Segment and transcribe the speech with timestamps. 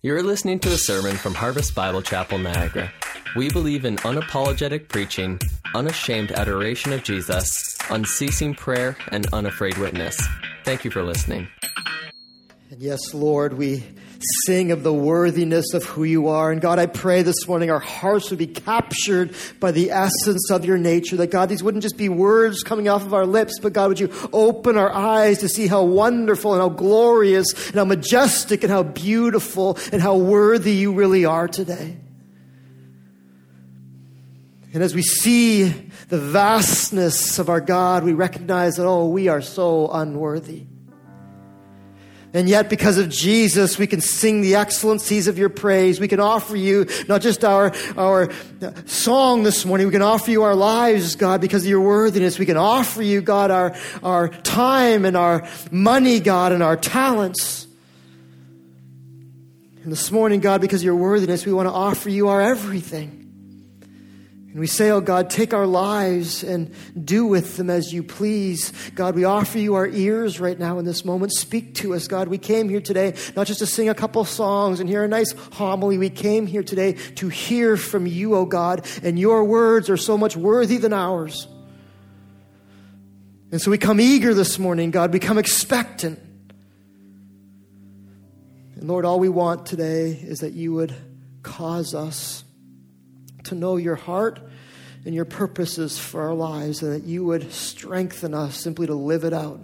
[0.00, 2.92] You're listening to a sermon from Harvest Bible Chapel, Niagara.
[3.34, 5.40] We believe in unapologetic preaching,
[5.74, 10.16] unashamed adoration of Jesus, unceasing prayer, and unafraid witness.
[10.62, 11.48] Thank you for listening.
[12.76, 13.82] Yes, Lord, we
[14.20, 16.50] sing of the worthiness of who you are.
[16.50, 20.64] And God, I pray this morning our hearts would be captured by the essence of
[20.64, 21.16] your nature.
[21.16, 24.00] That God, these wouldn't just be words coming off of our lips, but God, would
[24.00, 28.72] you open our eyes to see how wonderful and how glorious and how majestic and
[28.72, 31.96] how beautiful and how worthy you really are today.
[34.74, 35.64] And as we see
[36.08, 40.66] the vastness of our God, we recognize that, oh, we are so unworthy.
[42.34, 45.98] And yet, because of Jesus, we can sing the excellencies of your praise.
[45.98, 48.30] We can offer you not just our, our
[48.84, 52.38] song this morning, we can offer you our lives, God, because of your worthiness.
[52.38, 57.66] We can offer you, God, our, our time and our money, God, and our talents.
[59.82, 63.27] And this morning, God, because of your worthiness, we want to offer you our everything.
[64.50, 68.72] And we say, Oh God, take our lives and do with them as you please.
[68.94, 71.32] God, we offer you our ears right now in this moment.
[71.34, 72.28] Speak to us, God.
[72.28, 75.32] We came here today not just to sing a couple songs and hear a nice
[75.52, 75.98] homily.
[75.98, 80.16] We came here today to hear from you, oh God, and your words are so
[80.16, 81.46] much worthy than ours.
[83.50, 85.12] And so we come eager this morning, God.
[85.12, 86.18] We come expectant.
[88.76, 90.94] And Lord, all we want today is that you would
[91.42, 92.44] cause us
[93.48, 94.40] to know your heart
[95.04, 99.24] and your purposes for our lives, and that you would strengthen us simply to live
[99.24, 99.60] it out.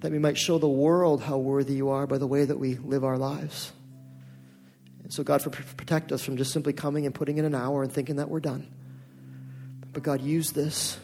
[0.00, 2.74] That we might show the world how worthy you are by the way that we
[2.76, 3.72] live our lives.
[5.02, 7.82] And so, God, for, protect us from just simply coming and putting in an hour
[7.82, 8.66] and thinking that we're done.
[9.92, 10.98] But, God, use this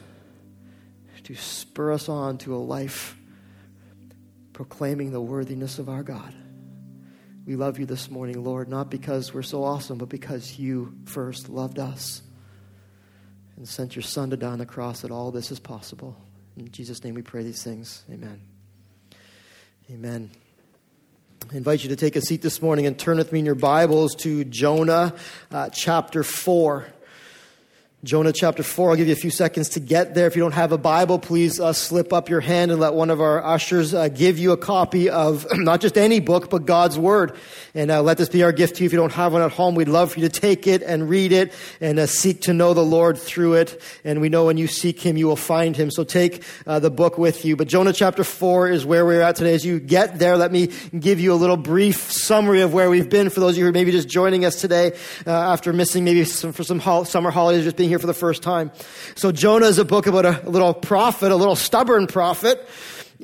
[1.24, 3.16] to spur us on to a life
[4.52, 6.34] proclaiming the worthiness of our God.
[7.48, 11.48] We love you this morning, Lord, not because we're so awesome, but because you first
[11.48, 12.20] loved us
[13.56, 16.14] and sent your Son to die on the cross that all this is possible.
[16.58, 18.04] In Jesus' name we pray these things.
[18.12, 18.42] Amen.
[19.90, 20.30] Amen.
[21.50, 23.54] I invite you to take a seat this morning and turn with me in your
[23.54, 25.14] Bibles to Jonah
[25.50, 26.84] uh, chapter 4.
[28.04, 28.90] Jonah chapter 4.
[28.90, 30.28] I'll give you a few seconds to get there.
[30.28, 33.10] If you don't have a Bible, please uh, slip up your hand and let one
[33.10, 36.96] of our ushers uh, give you a copy of not just any book, but God's
[36.96, 37.36] Word.
[37.74, 38.86] And uh, let this be our gift to you.
[38.86, 41.08] If you don't have one at home, we'd love for you to take it and
[41.08, 43.82] read it and uh, seek to know the Lord through it.
[44.04, 45.90] And we know when you seek Him, you will find Him.
[45.90, 47.56] So take uh, the book with you.
[47.56, 49.54] But Jonah chapter 4 is where we're at today.
[49.54, 53.10] As you get there, let me give you a little brief summary of where we've
[53.10, 54.92] been for those of you who are maybe just joining us today
[55.26, 58.14] uh, after missing maybe some, for some ho- summer holidays, just being here for the
[58.14, 58.70] first time.
[59.16, 62.66] So Jonah is a book about a little prophet, a little stubborn prophet.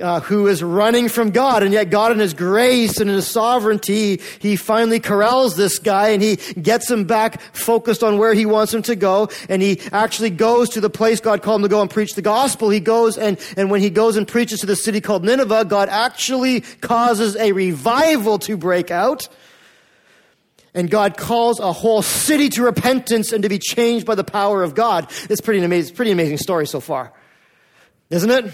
[0.01, 3.27] Uh, who is running from God, and yet God in His grace and in His
[3.27, 8.45] sovereignty, He finally corrals this guy and He gets him back focused on where He
[8.45, 11.69] wants him to go, and He actually goes to the place God called him to
[11.69, 12.69] go and preach the gospel.
[12.69, 15.87] He goes and, and when He goes and preaches to the city called Nineveh, God
[15.87, 19.29] actually causes a revival to break out
[20.75, 24.61] and God calls a whole city to repentance and to be changed by the power
[24.61, 25.11] of God.
[25.29, 27.13] It's pretty amazing, pretty amazing story so far,
[28.11, 28.53] isn't it?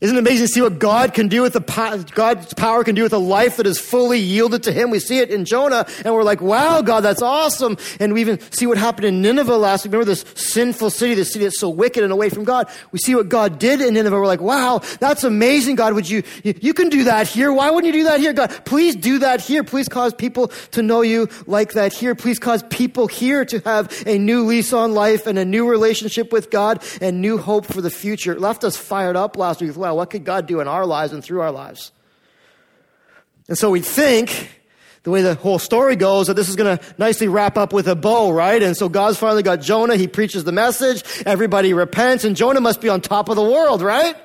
[0.00, 3.02] Isn't it amazing to see what God can do with the God's power can do
[3.02, 4.90] with a life that is fully yielded to Him?
[4.90, 8.38] We see it in Jonah, and we're like, "Wow, God, that's awesome!" And we even
[8.52, 9.92] see what happened in Nineveh last week.
[9.92, 12.68] Remember this sinful city, this city that's so wicked and away from God.
[12.92, 14.14] We see what God did in Nineveh.
[14.14, 15.94] We're like, "Wow, that's amazing, God!
[15.94, 17.52] Would you you, you can do that here?
[17.52, 18.52] Why wouldn't you do that here, God?
[18.64, 19.64] Please do that here.
[19.64, 22.14] Please cause people to know You like that here.
[22.14, 26.32] Please cause people here to have a new lease on life and a new relationship
[26.32, 29.72] with God and new hope for the future." It left us fired up last week
[29.94, 31.92] what could God do in our lives and through our lives?
[33.48, 34.50] And so we think,
[35.04, 37.88] the way the whole story goes, that this is going to nicely wrap up with
[37.88, 38.62] a bow, right?
[38.62, 39.96] And so God's finally got Jonah.
[39.96, 41.02] He preaches the message.
[41.24, 44.16] Everybody repents, and Jonah must be on top of the world, right?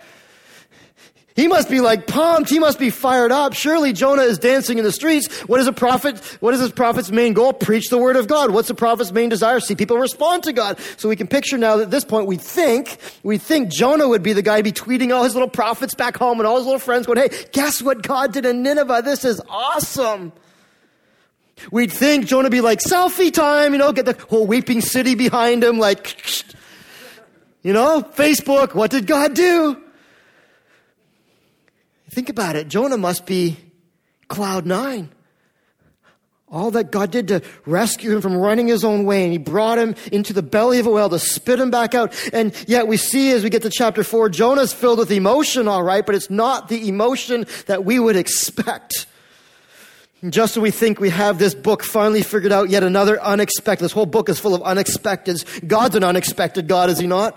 [1.36, 2.50] He must be like pumped.
[2.50, 3.54] He must be fired up.
[3.54, 5.42] Surely Jonah is dancing in the streets.
[5.42, 6.20] What is a prophet?
[6.42, 7.54] What is a prophet's main goal?
[7.54, 8.52] Preach the word of God.
[8.52, 9.60] What's a prophet's main desire?
[9.60, 10.80] See people respond to God.
[10.98, 14.22] So we can picture now that at this point we think, we think Jonah would
[14.22, 16.80] be the guy be tweeting all his little prophets back home and all his little
[16.80, 19.02] friends going, Hey, guess what God did in Nineveh?
[19.04, 20.34] This is awesome.
[21.72, 25.63] We'd think Jonah be like selfie time, you know, get the whole weeping city behind
[25.63, 26.16] him, like,
[27.63, 28.75] you know, Facebook.
[28.75, 29.84] What did God do?
[32.13, 32.68] Think about it.
[32.68, 33.57] Jonah must be
[34.27, 35.10] cloud nine.
[36.48, 39.80] All that God did to rescue him from running his own way, and he brought
[39.80, 42.13] him into the belly of a whale to spit him back out.
[42.31, 45.81] And yet we see as we get to chapter four, Jonah's filled with emotion, all
[45.81, 49.07] right, but it's not the emotion that we would expect.
[50.30, 53.83] Just when we think we have this book finally figured out, yet another unexpected.
[53.86, 55.68] This whole book is full of unexpecteds.
[55.68, 57.36] God's an unexpected God, is he not?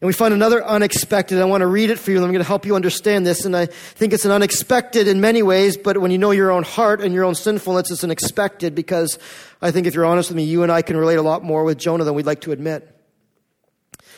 [0.00, 1.40] And we find another unexpected.
[1.40, 2.18] I want to read it for you.
[2.18, 3.44] I'm going to help you understand this.
[3.44, 6.62] And I think it's an unexpected in many ways, but when you know your own
[6.62, 9.18] heart and your own sinfulness, it's an unexpected because
[9.60, 11.64] I think if you're honest with me, you and I can relate a lot more
[11.64, 12.94] with Jonah than we'd like to admit.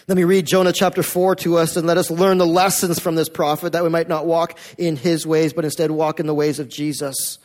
[0.07, 3.15] Let me read Jonah chapter 4 to us and let us learn the lessons from
[3.15, 6.35] this prophet that we might not walk in his ways, but instead walk in the
[6.35, 7.39] ways of Jesus.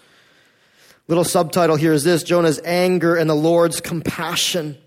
[1.08, 4.78] Little subtitle here is this Jonah's anger and the Lord's compassion.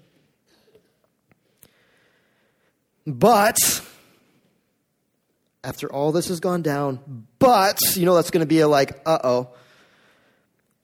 [3.09, 3.59] But,
[5.65, 9.01] after all this has gone down, but, you know, that's going to be a like,
[9.07, 9.51] uh oh.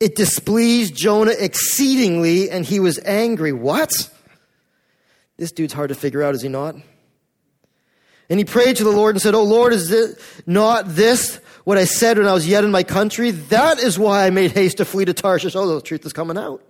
[0.00, 3.52] It displeased Jonah exceedingly, and he was angry.
[3.52, 4.10] What?
[5.36, 6.76] This dude's hard to figure out, is he not?
[8.30, 11.76] And he prayed to the Lord and said, Oh Lord, is it not this what
[11.76, 13.30] I said when I was yet in my country?
[13.32, 15.54] That is why I made haste to flee to Tarshish.
[15.54, 16.62] Oh, the truth is coming out.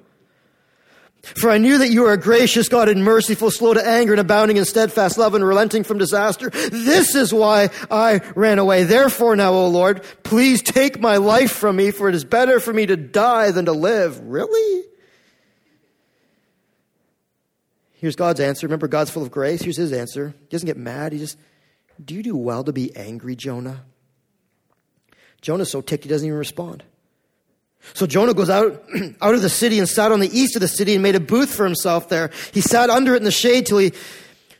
[1.37, 4.21] For I knew that you are a gracious God and merciful, slow to anger and
[4.21, 6.51] abounding in steadfast love and relenting from disaster.
[6.51, 8.85] This is why I ran away.
[8.85, 12.73] Therefore now, O Lord, please take my life from me, for it is better for
[12.73, 14.21] me to die than to live.
[14.21, 14.85] Really?
[17.95, 18.67] Here's God's answer.
[18.67, 19.63] Remember, God's full of grace.
[19.63, 20.35] Here's his answer.
[20.39, 21.13] He doesn't get mad.
[21.13, 21.39] He just,
[22.05, 23.85] do you do well to be angry, Jonah?
[25.41, 26.85] Jonah's so ticked he doesn't even respond.
[27.93, 28.83] So Jonah goes out,
[29.21, 31.21] out of the city and sat on the east of the city and made a
[31.21, 32.31] booth for himself there.
[32.53, 33.93] He sat under it in the shade till he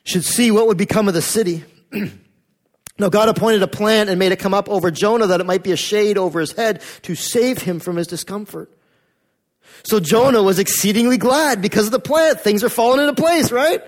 [0.05, 1.65] should see what would become of the city.
[2.99, 5.63] now God appointed a plant and made it come up over Jonah that it might
[5.63, 8.71] be a shade over his head to save him from his discomfort.
[9.85, 12.41] So Jonah was exceedingly glad because of the plant.
[12.41, 13.83] Things are falling into place, right?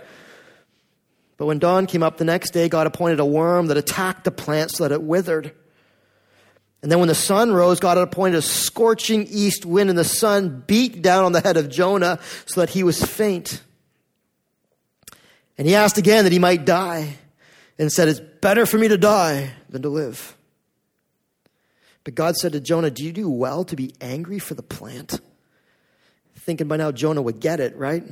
[1.37, 4.31] But when dawn came up the next day, God appointed a worm that attacked the
[4.31, 5.53] plant so that it withered.
[6.83, 10.63] And then when the sun rose, God appointed a scorching east wind, and the sun
[10.67, 13.63] beat down on the head of Jonah so that he was faint.
[15.59, 17.17] And he asked again that he might die,
[17.79, 20.37] and said, It's better for me to die than to live.
[22.05, 25.21] But God said to Jonah, Do you do well to be angry for the plant?
[26.47, 28.05] thinking by now Jonah would get it, right?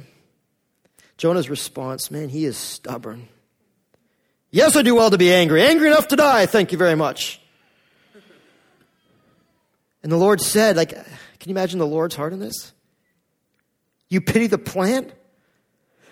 [1.16, 3.28] Jonah's response, man, he is stubborn.
[4.50, 5.62] Yes, I do well to be angry.
[5.62, 6.46] Angry enough to die.
[6.46, 7.40] Thank you very much.
[10.04, 11.04] And the Lord said, like, can
[11.46, 12.72] you imagine the Lord's heart in this?
[14.10, 15.10] You pity the plant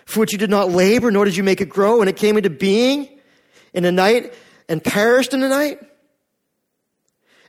[0.07, 2.39] for which you did not labor, nor did you make it grow, and it came
[2.39, 3.09] into being
[3.75, 4.33] in a night
[4.69, 5.79] and perished in a night?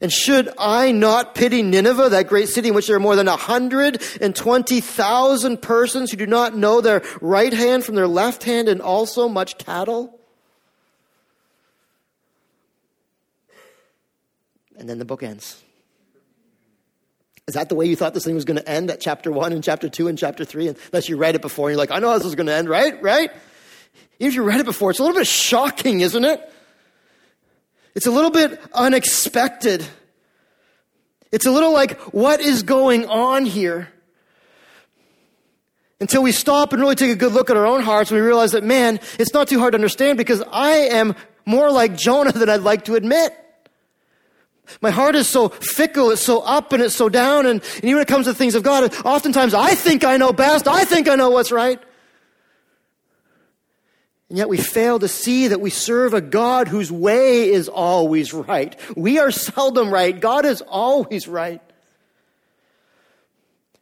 [0.01, 3.27] And should I not pity Nineveh, that great city in which there are more than
[3.27, 9.29] 120,000 persons who do not know their right hand from their left hand and also
[9.29, 10.19] much cattle?
[14.77, 15.63] And then the book ends.
[17.47, 19.51] Is that the way you thought this thing was going to end at chapter 1
[19.51, 20.69] and chapter 2 and chapter 3?
[20.91, 22.53] Unless you read it before and you're like, I know how this is going to
[22.53, 23.01] end, right?
[23.03, 23.31] Right?
[24.19, 26.53] Even if you read it before, it's a little bit shocking, isn't it?
[27.95, 29.85] It's a little bit unexpected.
[31.31, 33.89] It's a little like, what is going on here?
[35.99, 38.53] Until we stop and really take a good look at our own hearts we realize
[38.53, 41.15] that, man, it's not too hard to understand because I am
[41.45, 43.33] more like Jonah than I'd like to admit.
[44.81, 47.95] My heart is so fickle, it's so up and it's so down, and, and even
[47.95, 51.07] when it comes to things of God, oftentimes I think I know best, I think
[51.07, 51.81] I know what's right.
[54.29, 58.33] And yet we fail to see that we serve a God whose way is always
[58.33, 58.75] right.
[58.95, 60.19] We are seldom right.
[60.19, 61.61] God is always right.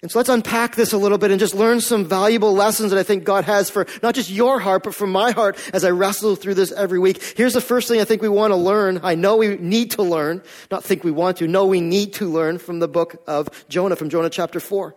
[0.01, 2.97] And so let's unpack this a little bit and just learn some valuable lessons that
[2.97, 5.91] I think God has for not just your heart, but for my heart as I
[5.91, 7.21] wrestle through this every week.
[7.37, 8.99] Here's the first thing I think we want to learn.
[9.03, 10.41] I know we need to learn,
[10.71, 13.95] not think we want to, know we need to learn from the book of Jonah,
[13.95, 14.95] from Jonah chapter 4.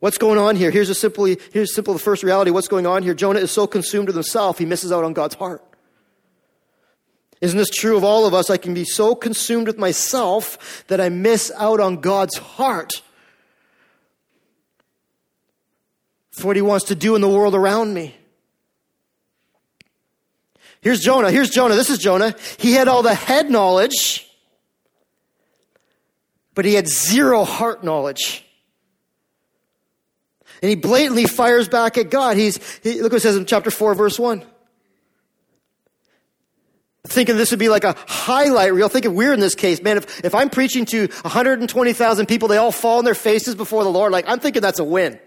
[0.00, 0.70] What's going on here?
[0.70, 2.50] Here's a simply, here's simple the first reality.
[2.50, 3.12] What's going on here?
[3.12, 5.62] Jonah is so consumed with himself, he misses out on God's heart.
[7.42, 8.48] Isn't this true of all of us?
[8.48, 13.02] I can be so consumed with myself that I miss out on God's heart
[16.32, 18.16] for what he wants to do in the world around me.
[20.80, 21.30] Here's Jonah.
[21.30, 21.76] Here's Jonah.
[21.76, 22.34] This is Jonah.
[22.58, 24.28] He had all the head knowledge,
[26.54, 28.44] but he had zero heart knowledge.
[30.60, 32.36] And he blatantly fires back at God.
[32.36, 34.44] He's, he, look what it says in chapter 4, verse 1.
[37.04, 38.88] Thinking this would be like a highlight reel.
[38.88, 42.70] Thinking we're in this case, man, if, if I'm preaching to 120,000 people, they all
[42.70, 45.18] fall on their faces before the Lord, like, I'm thinking that's a win.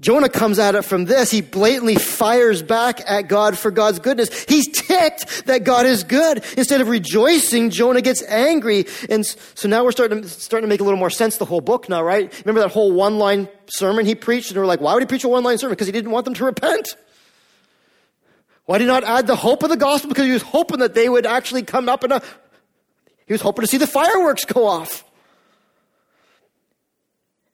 [0.00, 1.30] Jonah comes at it from this.
[1.30, 4.30] He blatantly fires back at God for God's goodness.
[4.44, 6.42] He's ticked that God is good.
[6.56, 8.86] Instead of rejoicing, Jonah gets angry.
[9.10, 11.60] And so now we're starting to, starting to make a little more sense the whole
[11.60, 12.32] book now, right?
[12.46, 14.50] Remember that whole one line sermon he preached?
[14.50, 15.72] And we're like, why would he preach a one line sermon?
[15.72, 16.96] Because he didn't want them to repent.
[18.64, 20.08] Why did he not add the hope of the gospel?
[20.08, 22.22] Because he was hoping that they would actually come up and a,
[23.26, 25.04] he was hoping to see the fireworks go off.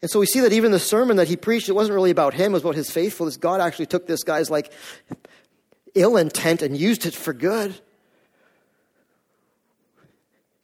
[0.02, 2.34] And so we see that even the sermon that he preached, it wasn't really about
[2.34, 3.36] him, it was about his faithfulness.
[3.36, 4.72] God actually took this guy's like
[5.94, 7.74] ill intent and used it for good.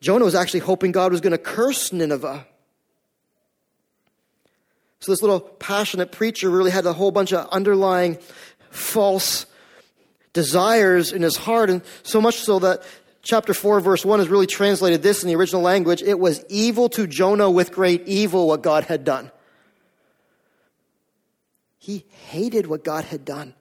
[0.01, 2.47] Jonah was actually hoping God was going to curse Nineveh.
[5.01, 8.19] So this little passionate preacher really had a whole bunch of underlying
[8.71, 9.47] false
[10.33, 12.83] desires in his heart, and so much so that
[13.23, 16.03] chapter 4, verse 1 is really translated this in the original language.
[16.03, 19.31] It was evil to Jonah with great evil what God had done.
[21.79, 23.55] He hated what God had done.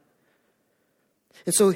[1.46, 1.74] And so,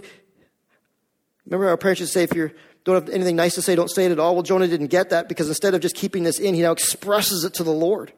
[1.45, 2.51] remember our parents to say, if you
[2.83, 4.35] don't have anything nice to say, don't say it at all.
[4.35, 7.43] Well, Jonah didn't get that because instead of just keeping this in, he now expresses
[7.43, 8.13] it to the Lord.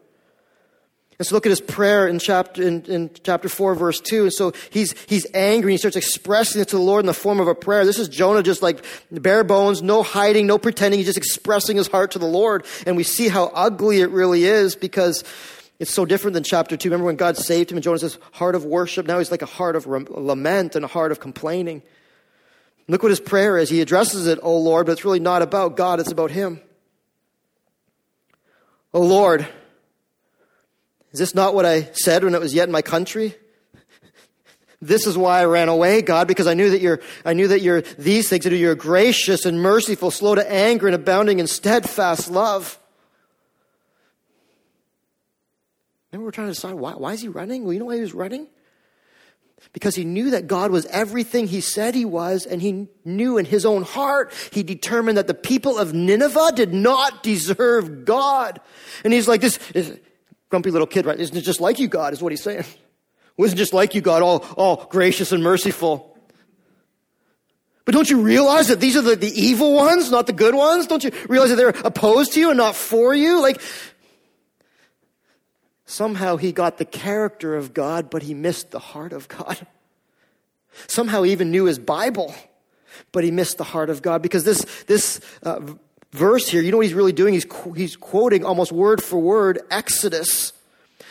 [1.20, 4.24] So look at his prayer in chapter, in, in, chapter 4, verse 2.
[4.24, 7.40] And so he's, he's angry he starts expressing it to the Lord in the form
[7.40, 7.84] of a prayer.
[7.84, 11.00] This is Jonah just like bare bones, no hiding, no pretending.
[11.00, 12.64] He's just expressing his heart to the Lord.
[12.86, 15.24] And we see how ugly it really is because
[15.80, 16.88] it's so different than chapter 2.
[16.88, 19.04] Remember when God saved him and Jonah says, heart of worship?
[19.04, 21.82] Now he's like a heart of lament and a heart of complaining.
[22.86, 23.68] Look what his prayer is.
[23.68, 26.60] He addresses it, O Lord, but it's really not about God, it's about him.
[28.94, 29.46] O Lord,
[31.12, 33.34] is this not what I said when it was yet in my country?
[34.80, 37.62] This is why I ran away, God, because I knew that you're, I knew that
[37.62, 42.30] you're these things, that you're gracious and merciful, slow to anger and abounding in steadfast
[42.30, 42.78] love.
[46.12, 47.64] Remember, we're trying to decide why, why is he running?
[47.64, 48.46] Well, you know why he was running?
[49.72, 53.44] Because he knew that God was everything he said he was, and he knew in
[53.44, 58.60] his own heart, he determined that the people of Nineveh did not deserve God.
[59.02, 59.58] And he's like, this,
[60.48, 61.18] grumpy little kid, right?
[61.18, 62.64] Isn't it just like you, God, is what he's saying.
[63.36, 66.18] Wasn't just like you, God, all, all gracious and merciful.
[67.84, 70.86] But don't you realize that these are the, the evil ones, not the good ones?
[70.86, 73.40] Don't you realize that they're opposed to you and not for you?
[73.40, 73.62] Like,
[75.86, 79.66] somehow he got the character of God, but he missed the heart of God.
[80.86, 82.34] Somehow he even knew his Bible,
[83.10, 85.60] but he missed the heart of God because this, this uh,
[86.12, 87.34] verse here, you know what he's really doing?
[87.34, 87.46] He's,
[87.76, 90.52] he's quoting almost word for word Exodus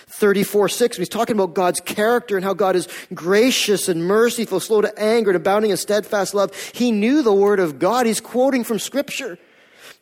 [0.08, 0.98] 34 6.
[0.98, 5.30] He's talking about God's character and how God is gracious and merciful, slow to anger,
[5.30, 6.56] and abounding in steadfast love.
[6.74, 8.06] He knew the word of God.
[8.06, 9.38] He's quoting from Scripture.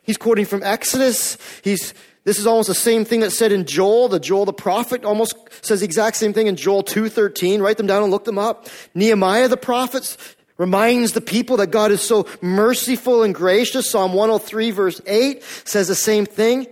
[0.04, 1.38] He's quoting from Exodus.
[1.64, 4.08] He's this is almost the same thing that's said in Joel.
[4.08, 7.62] The Joel the prophet almost says the exact same thing in Joel 2:13.
[7.62, 8.68] Write them down and look them up.
[8.94, 10.18] Nehemiah the prophet
[10.58, 13.90] reminds the people that God is so merciful and gracious.
[13.90, 16.68] Psalm 103 verse 8 says the same thing.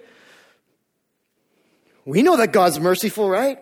[2.06, 3.58] We know that God's merciful, right?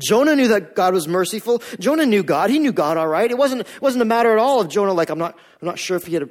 [0.00, 1.62] Jonah knew that God was merciful.
[1.78, 2.50] Jonah knew God.
[2.50, 3.30] He knew God all right.
[3.30, 5.78] It wasn't, it wasn't a matter at all of Jonah like, I'm not, I'm not
[5.78, 6.28] sure if he had a,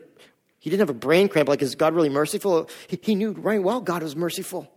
[0.59, 1.47] he didn't have a brain cramp.
[1.47, 2.69] Like, is God really merciful?
[2.87, 4.69] He, he knew right well God was merciful.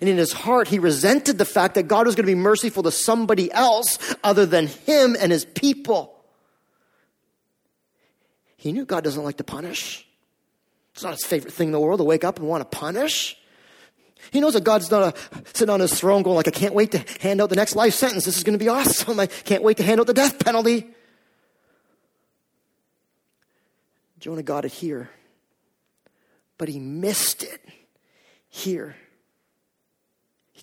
[0.00, 2.82] And in his heart, he resented the fact that God was going to be merciful
[2.84, 6.19] to somebody else other than him and his people.
[8.60, 10.06] He knew God doesn't like to punish.
[10.92, 13.38] It's not his favorite thing in the world to wake up and want to punish.
[14.32, 16.90] He knows that God's not a, sitting on his throne going like, I can't wait
[16.92, 18.26] to hand out the next life sentence.
[18.26, 19.18] This is going to be awesome.
[19.18, 20.90] I can't wait to hand out the death penalty.
[24.18, 25.08] Jonah got it here,
[26.58, 27.64] but he missed it
[28.50, 28.94] here.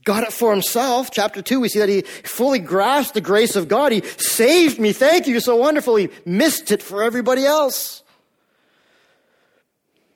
[0.08, 1.12] Got it for himself.
[1.12, 3.92] Chapter 2, we see that he fully grasped the grace of God.
[3.92, 4.94] He saved me.
[4.94, 5.42] Thank you.
[5.42, 5.98] So wonderful.
[5.98, 8.04] He missed it for everybody else.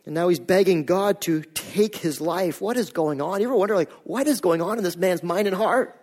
[0.06, 2.62] And now he's begging God to take his life.
[2.62, 3.42] What is going on?
[3.42, 6.01] You ever wonder, like, what is going on in this man's mind and heart?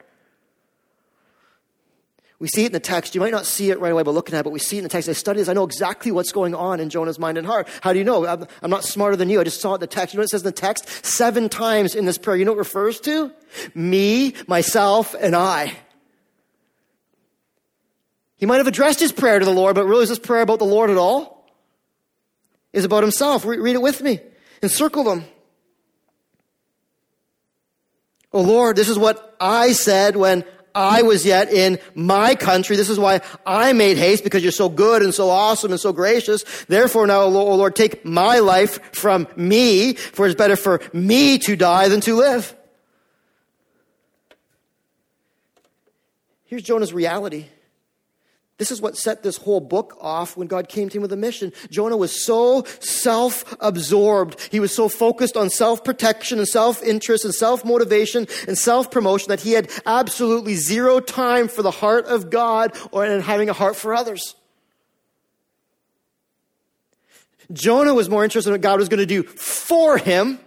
[2.41, 3.17] We see it in the text.
[3.17, 4.81] You might not see it right away by looking at it, but we see it
[4.81, 5.09] in the text.
[5.09, 5.49] I study this.
[5.49, 7.69] I know exactly what's going on in Jonah's mind and heart.
[7.81, 8.27] How do you know?
[8.27, 9.41] I'm, I'm not smarter than you.
[9.41, 10.15] I just saw it in the text.
[10.15, 11.05] You know what it says in the text?
[11.05, 12.37] Seven times in this prayer.
[12.37, 13.33] You know what refers to?
[13.75, 15.77] Me, myself, and I.
[18.37, 20.61] He might have addressed his prayer to the Lord, but really is this prayer about
[20.61, 21.45] the Lord at all?
[22.73, 23.45] Is about himself.
[23.45, 24.21] Re- read it with me.
[24.63, 25.25] Encircle them.
[28.33, 32.77] Oh Lord, this is what I said when I was yet in my country.
[32.77, 35.93] This is why I made haste because you're so good and so awesome and so
[35.93, 36.45] gracious.
[36.67, 41.57] Therefore now, O Lord, take my life from me, for it's better for me to
[41.57, 42.55] die than to live.
[46.45, 47.47] Here's Jonah's reality.
[48.59, 51.17] This is what set this whole book off when God came to him with a
[51.17, 51.53] mission.
[51.71, 54.49] Jonah was so self absorbed.
[54.51, 58.91] He was so focused on self protection and self interest and self motivation and self
[58.91, 63.49] promotion that he had absolutely zero time for the heart of God or in having
[63.49, 64.35] a heart for others.
[67.53, 70.41] Jonah was more interested in what God was going to do for him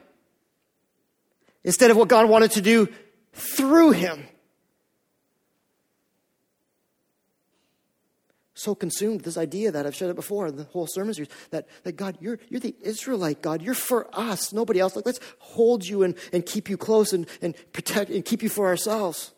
[1.64, 2.90] instead of what God wanted to do
[3.34, 4.28] through him.
[8.62, 11.30] So consumed with this idea that I've shared it before in the whole sermon series
[11.50, 13.62] that, that God, you're, you're the Israelite God.
[13.62, 14.96] You're for us, nobody else.
[14.96, 18.50] Like, let's hold you and, and keep you close and, and protect and keep you
[18.50, 19.32] for ourselves.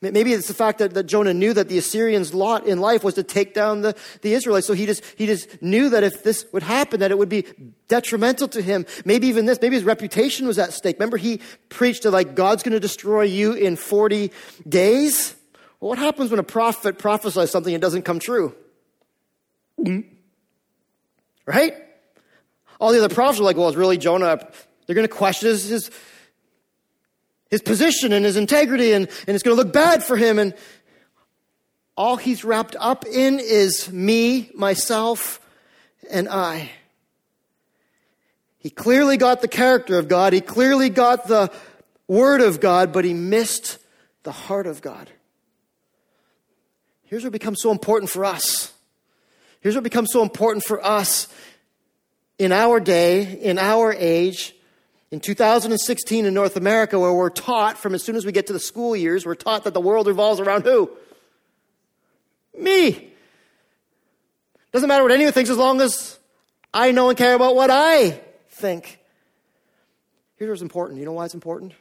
[0.00, 3.14] Maybe it's the fact that, that Jonah knew that the Assyrians' lot in life was
[3.14, 4.66] to take down the, the Israelites.
[4.66, 7.46] So he just, he just knew that if this would happen, that it would be
[7.88, 8.84] detrimental to him.
[9.04, 10.96] Maybe even this, maybe his reputation was at stake.
[10.98, 14.30] Remember, he preached to like, God's going to destroy you in 40
[14.68, 15.36] days?
[15.84, 18.54] Well, what happens when a prophet prophesies something and doesn't come true?
[21.44, 21.74] Right?
[22.80, 24.48] All the other prophets are like, well, it's really Jonah.
[24.86, 25.90] They're going to question his, his,
[27.50, 30.38] his position and his integrity, and, and it's going to look bad for him.
[30.38, 30.54] And
[31.98, 35.38] all he's wrapped up in is me, myself,
[36.10, 36.70] and I.
[38.56, 40.32] He clearly got the character of God.
[40.32, 41.52] He clearly got the
[42.08, 43.76] word of God, but he missed
[44.22, 45.10] the heart of God.
[47.14, 48.72] Here's what becomes so important for us.
[49.60, 51.28] Here's what becomes so important for us
[52.40, 54.52] in our day, in our age,
[55.12, 58.52] in 2016 in North America, where we're taught from as soon as we get to
[58.52, 60.90] the school years, we're taught that the world revolves around who?
[62.58, 63.12] Me.
[64.72, 66.18] Doesn't matter what anyone thinks as long as
[66.74, 68.98] I know and care about what I think.
[70.34, 70.98] Here's what's important.
[70.98, 71.74] You know why it's important?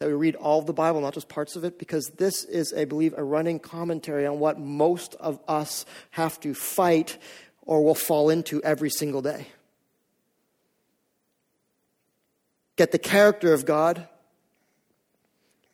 [0.00, 2.72] That we read all of the Bible, not just parts of it, because this is,
[2.72, 7.18] I believe, a running commentary on what most of us have to fight
[7.60, 9.46] or will fall into every single day.
[12.76, 14.08] Get the character of God,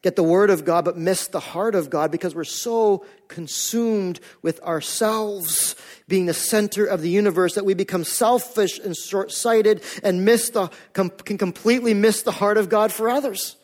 [0.02, 4.18] get the Word of God, but miss the heart of God because we're so consumed
[4.42, 5.76] with ourselves
[6.08, 10.50] being the center of the universe that we become selfish and short sighted and miss
[10.50, 13.54] the, can completely miss the heart of God for others.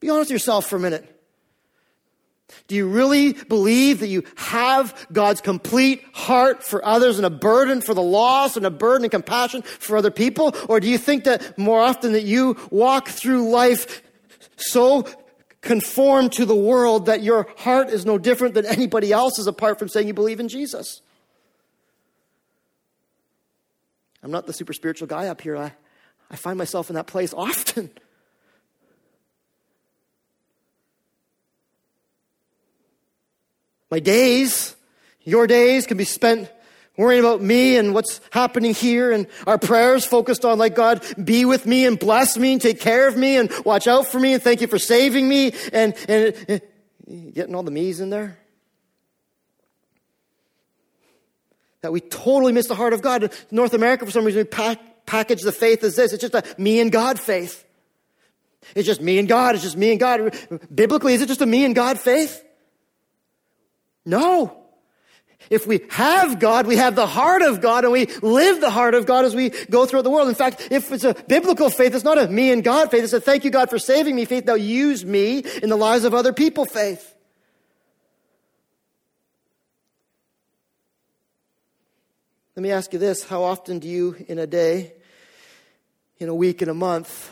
[0.00, 1.14] Be honest with yourself for a minute.
[2.66, 7.80] Do you really believe that you have God's complete heart for others and a burden
[7.80, 10.54] for the lost and a burden and compassion for other people?
[10.68, 14.02] Or do you think that more often that you walk through life
[14.56, 15.06] so
[15.60, 19.88] conformed to the world that your heart is no different than anybody else's apart from
[19.88, 21.02] saying you believe in Jesus?
[24.22, 25.56] I'm not the super spiritual guy up here.
[25.56, 25.72] I,
[26.30, 27.90] I find myself in that place often.
[33.90, 34.76] My days,
[35.22, 36.50] your days, can be spent
[36.98, 41.44] worrying about me and what's happening here and our prayers focused on like God be
[41.44, 44.34] with me and bless me and take care of me and watch out for me
[44.34, 46.60] and thank you for saving me and, and,
[47.06, 48.36] and getting all the me's in there.
[51.80, 53.32] That we totally miss the heart of God.
[53.52, 56.12] North America, for some reason, we pack, package the faith as this.
[56.12, 57.64] It's just a me and God faith.
[58.74, 59.54] It's just me and God.
[59.54, 60.36] It's just me and God.
[60.74, 62.44] Biblically, is it just a me and God faith?
[64.08, 64.56] No.
[65.50, 68.94] If we have God, we have the heart of God and we live the heart
[68.94, 70.28] of God as we go throughout the world.
[70.28, 73.04] In fact, if it's a biblical faith, it's not a me and God faith.
[73.04, 74.46] It's a thank you God for saving me faith.
[74.46, 77.14] Now use me in the lives of other people faith.
[82.56, 83.24] Let me ask you this.
[83.24, 84.94] How often do you in a day,
[86.18, 87.30] in a week, in a month,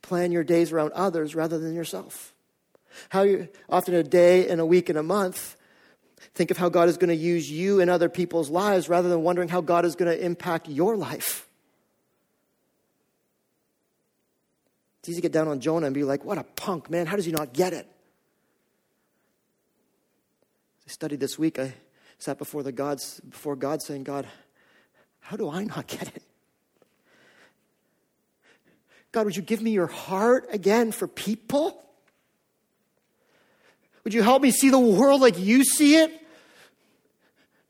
[0.00, 2.34] plan your days around others rather than yourself?
[3.10, 3.26] How
[3.68, 5.56] often a day, in a week, in a month,
[6.34, 9.22] Think of how God is going to use you in other people's lives rather than
[9.22, 11.48] wondering how God is going to impact your life.
[15.00, 17.06] It's easy to get down on Jonah and be like, what a punk, man.
[17.06, 17.88] How does he not get it?
[20.86, 21.58] I studied this week.
[21.58, 21.74] I
[22.18, 24.28] sat before the gods, before God saying, God,
[25.18, 26.22] how do I not get it?
[29.10, 31.82] God, would you give me your heart again for people?
[34.04, 36.18] Would you help me see the world like you see it?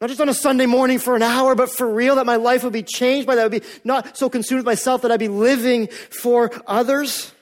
[0.01, 2.64] Not just on a Sunday morning for an hour, but for real, that my life
[2.64, 3.42] would be changed by that.
[3.42, 7.33] I would be not so consumed with myself that I'd be living for others.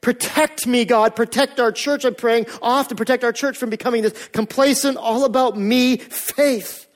[0.00, 1.14] Protect me, God.
[1.14, 2.04] Protect our church.
[2.04, 6.88] I'm praying often protect our church from becoming this complacent, all about me faith.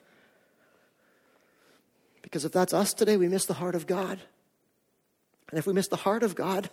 [2.22, 4.18] Because if that's us today, we miss the heart of God.
[5.50, 6.70] And if we miss the heart of God,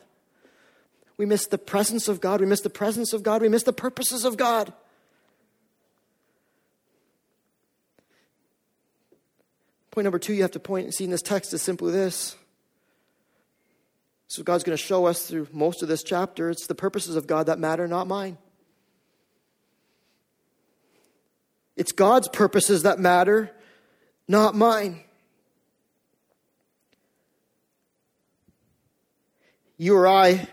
[1.18, 2.42] We miss the presence of God.
[2.42, 3.42] We miss the presence of God.
[3.42, 4.74] We miss the purposes of God.
[9.92, 12.36] Point number two you have to point and see in this text is simply this.
[14.28, 16.50] So God's going to show us through most of this chapter.
[16.50, 18.38] It's the purposes of God that matter, not mine.
[21.76, 23.52] It's God's purposes that matter,
[24.30, 25.02] not mine.
[29.78, 30.48] You or I,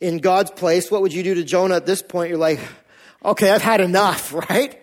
[0.00, 2.30] in God's place, what would you do to Jonah at this point?
[2.30, 2.60] You're like,
[3.24, 4.80] okay, I've had enough, right?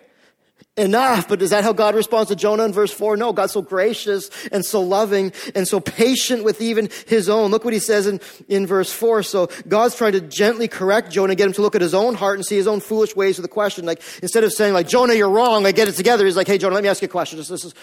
[0.78, 1.28] enough.
[1.28, 3.16] But is that how God responds to Jonah in verse 4?
[3.16, 7.50] No, God's so gracious and so loving and so patient with even his own.
[7.50, 9.22] Look what he says in, in verse 4.
[9.24, 12.36] So God's trying to gently correct Jonah, get him to look at his own heart
[12.36, 13.84] and see his own foolish ways with the question.
[13.84, 16.58] Like, instead of saying, like, Jonah, you're wrong, I get it together, he's like, hey,
[16.58, 17.38] Jonah, let me ask you a question.
[17.38, 17.74] This is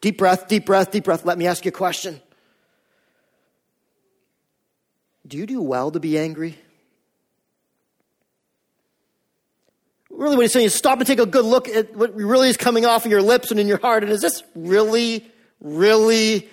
[0.00, 1.24] deep breath, deep breath, deep breath.
[1.24, 2.20] Let me ask you a question.
[5.26, 6.56] Do you do well to be angry?
[10.18, 12.56] Really what he's saying is stop and take a good look at what really is
[12.56, 14.02] coming off of your lips and in your heart.
[14.02, 15.26] And is this really,
[15.60, 16.48] really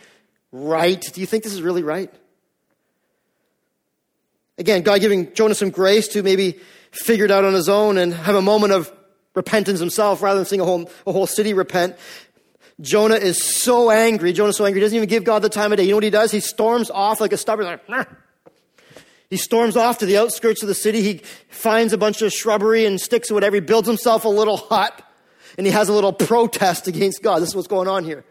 [0.52, 1.02] right?
[1.02, 2.14] Do you think this is really right?
[4.58, 6.60] Again, God giving Jonah some grace to maybe
[6.92, 8.92] figure it out on his own and have a moment of
[9.34, 11.98] repentance himself rather than seeing a whole, a whole city repent.
[12.80, 14.32] Jonah is so angry.
[14.32, 15.84] Jonah's so angry, he doesn't even give God the time of day.
[15.84, 16.32] You know what he does?
[16.32, 18.08] He storms off like a stubborn, like,
[19.30, 21.02] he storms off to the outskirts of the city.
[21.02, 23.56] He finds a bunch of shrubbery and sticks or whatever.
[23.56, 25.02] He builds himself a little hut
[25.58, 27.42] and he has a little protest against God.
[27.42, 28.24] This is what's going on here.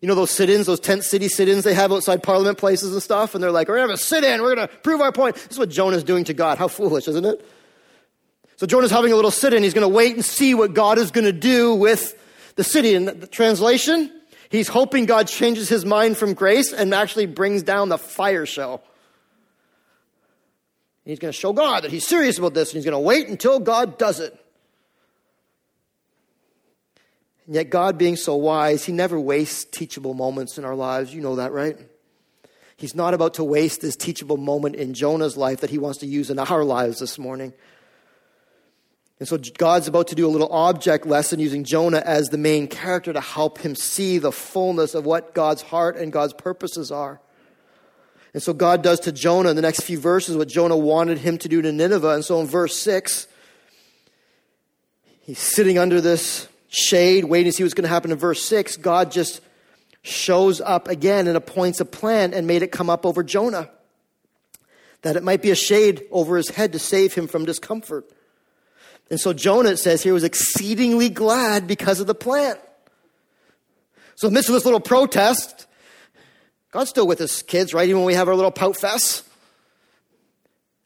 [0.00, 3.34] You know those sit-ins, those tent city sit-ins they have outside parliament places and stuff?
[3.34, 4.40] And they're like, we're going to have a sit-in.
[4.40, 5.36] We're going to prove our point.
[5.36, 6.56] This is what Jonah's doing to God.
[6.56, 7.46] How foolish, isn't it?
[8.56, 9.62] So Jonah's having a little sit-in.
[9.62, 12.16] He's going to wait and see what God is going to do with
[12.56, 12.94] the city.
[12.94, 14.10] And the translation,
[14.48, 18.80] he's hoping God changes his mind from grace and actually brings down the fire show.
[21.10, 23.26] He's going to show God that he's serious about this and he's going to wait
[23.26, 24.32] until God does it.
[27.46, 31.12] And yet, God being so wise, he never wastes teachable moments in our lives.
[31.12, 31.76] You know that, right?
[32.76, 36.06] He's not about to waste this teachable moment in Jonah's life that he wants to
[36.06, 37.54] use in our lives this morning.
[39.18, 42.68] And so God's about to do a little object lesson using Jonah as the main
[42.68, 47.20] character to help him see the fullness of what God's heart and God's purposes are.
[48.32, 51.38] And so God does to Jonah in the next few verses what Jonah wanted him
[51.38, 52.10] to do to Nineveh.
[52.10, 53.26] And so in verse 6,
[55.22, 58.76] he's sitting under this shade, waiting to see what's going to happen in verse 6.
[58.76, 59.40] God just
[60.02, 63.68] shows up again and appoints a plan and made it come up over Jonah.
[65.02, 68.08] That it might be a shade over his head to save him from discomfort.
[69.10, 72.56] And so Jonah, it says here, was exceedingly glad because of the plan.
[74.14, 75.66] So in the midst of this little protest,
[76.70, 77.88] God's still with us, kids, right?
[77.88, 79.24] Even when we have our little pout fest.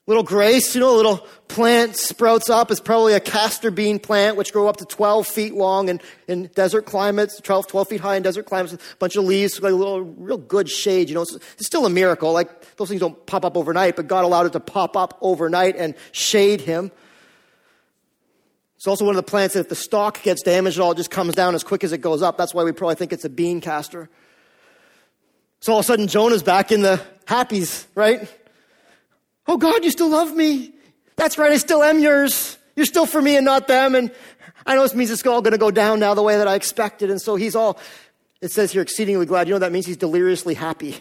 [0.07, 2.70] Little grace, you know, a little plant sprouts up.
[2.70, 6.51] It's probably a castor bean plant, which grow up to 12 feet long in, in
[6.55, 9.77] desert climates, 12, 12 feet high in desert climates, a bunch of leaves, like a
[9.77, 11.23] little, real good shade, you know.
[11.23, 12.33] It's, it's still a miracle.
[12.33, 15.77] Like, those things don't pop up overnight, but God allowed it to pop up overnight
[15.77, 16.92] and shade him.
[18.77, 20.97] It's also one of the plants that if the stalk gets damaged at all, it
[20.97, 22.37] just comes down as quick as it goes up.
[22.37, 24.11] That's why we probably think it's a bean castor.
[25.64, 28.29] So all of a sudden, Jonah's back in the happies, right?
[29.46, 30.74] Oh God, you still love me.
[31.16, 32.59] That's right, I still am yours.
[32.77, 33.94] You're still for me and not them.
[33.94, 34.12] And
[34.66, 36.55] I know this means it's all going to go down now the way that I
[36.55, 37.09] expected.
[37.09, 37.79] And so he's all,
[38.42, 39.48] it says here, exceedingly glad.
[39.48, 40.98] You know that means he's deliriously happy.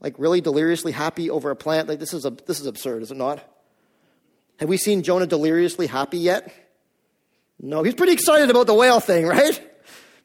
[0.00, 1.88] Like really deliriously happy over a plant.
[1.88, 3.42] Like this is, a, this is absurd, is it not?
[4.60, 6.48] Have we seen Jonah deliriously happy yet?
[7.60, 9.60] No, he's pretty excited about the whale thing, right?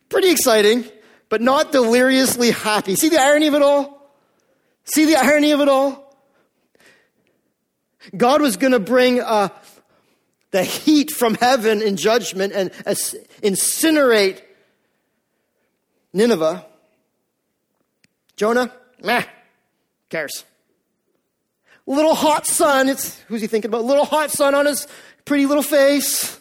[0.07, 0.87] Pretty exciting
[1.33, 2.93] but not deliriously happy.
[2.93, 4.07] See the irony of it all?
[4.83, 6.15] See the irony of it all?
[8.15, 9.49] God was going to bring uh,
[10.51, 12.93] the heat from heaven in judgment and uh,
[13.41, 14.43] incinerate
[16.13, 16.63] Nineveh.
[18.35, 19.23] Jonah, meh,
[20.11, 20.45] cares.
[21.87, 23.85] Little hot sun, it's, who's he thinking about?
[23.85, 24.87] Little hot sun on his
[25.25, 26.39] pretty little face.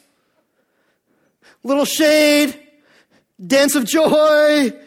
[1.62, 2.61] Little shade,
[3.42, 4.82] dance of joy.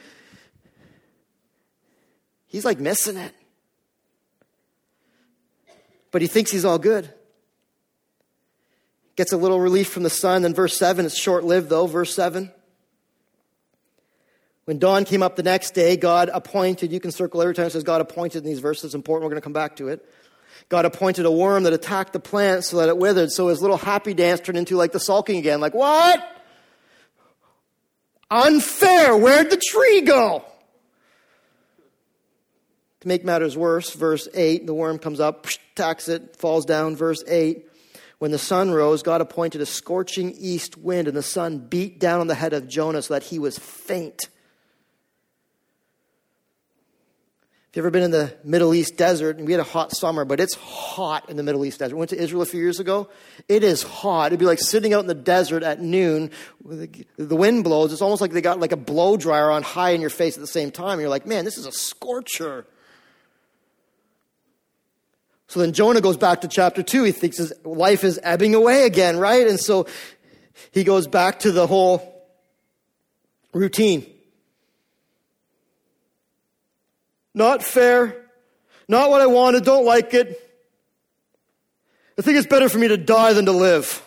[2.56, 3.34] He's like missing it.
[6.10, 7.14] But he thinks he's all good.
[9.18, 10.44] Gets a little relief from the sun.
[10.44, 11.86] Then, verse 7, it's short lived though.
[11.86, 12.50] Verse 7.
[14.64, 17.72] When dawn came up the next day, God appointed, you can circle every time it
[17.72, 20.10] says God appointed in these verses, it's important, we're going to come back to it.
[20.70, 23.34] God appointed a worm that attacked the plant so that it withered.
[23.34, 25.60] So his little happy dance turned into like the sulking again.
[25.60, 26.26] Like, what?
[28.32, 29.18] Unfair.
[29.18, 30.46] Where'd the tree go?
[33.06, 36.96] To make matters worse, verse 8, the worm comes up, attacks it, falls down.
[36.96, 37.64] Verse 8
[38.18, 42.20] When the sun rose, God appointed a scorching east wind, and the sun beat down
[42.20, 44.24] on the head of Jonah so that he was faint.
[47.70, 49.38] If you ever been in the Middle East desert?
[49.38, 51.94] And we had a hot summer, but it's hot in the Middle East desert.
[51.94, 53.08] We went to Israel a few years ago.
[53.48, 54.28] It is hot.
[54.28, 56.32] It'd be like sitting out in the desert at noon.
[56.64, 57.94] The wind blows.
[57.94, 60.42] It's almost like they got like a blow dryer on high in your face at
[60.42, 61.00] the same time.
[61.00, 62.66] You're like, man, this is a scorcher.
[65.48, 67.04] So then Jonah goes back to chapter two.
[67.04, 69.48] He thinks his life is ebbing away again, right?
[69.48, 69.88] And so
[70.72, 72.28] he goes back to the whole
[73.54, 74.06] routine.
[77.34, 78.26] Not fair.
[78.88, 79.64] Not what I wanted.
[79.64, 80.42] Don't like it.
[82.18, 84.02] I think it's better for me to die than to live.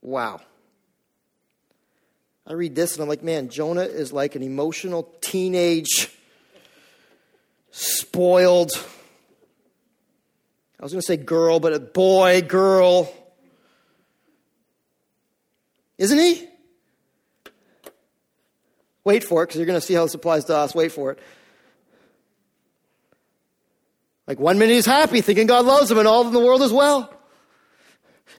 [0.00, 0.40] Wow.
[2.46, 6.13] I read this and I'm like, man, Jonah is like an emotional teenage,
[7.74, 8.70] spoiled,
[10.78, 13.12] I was going to say girl, but a boy, girl.
[15.98, 16.48] Isn't he?
[19.02, 20.74] Wait for it, because you're going to see how this applies to us.
[20.74, 21.18] Wait for it.
[24.26, 26.72] Like one minute he's happy, thinking God loves him and all in the world as
[26.72, 27.12] well.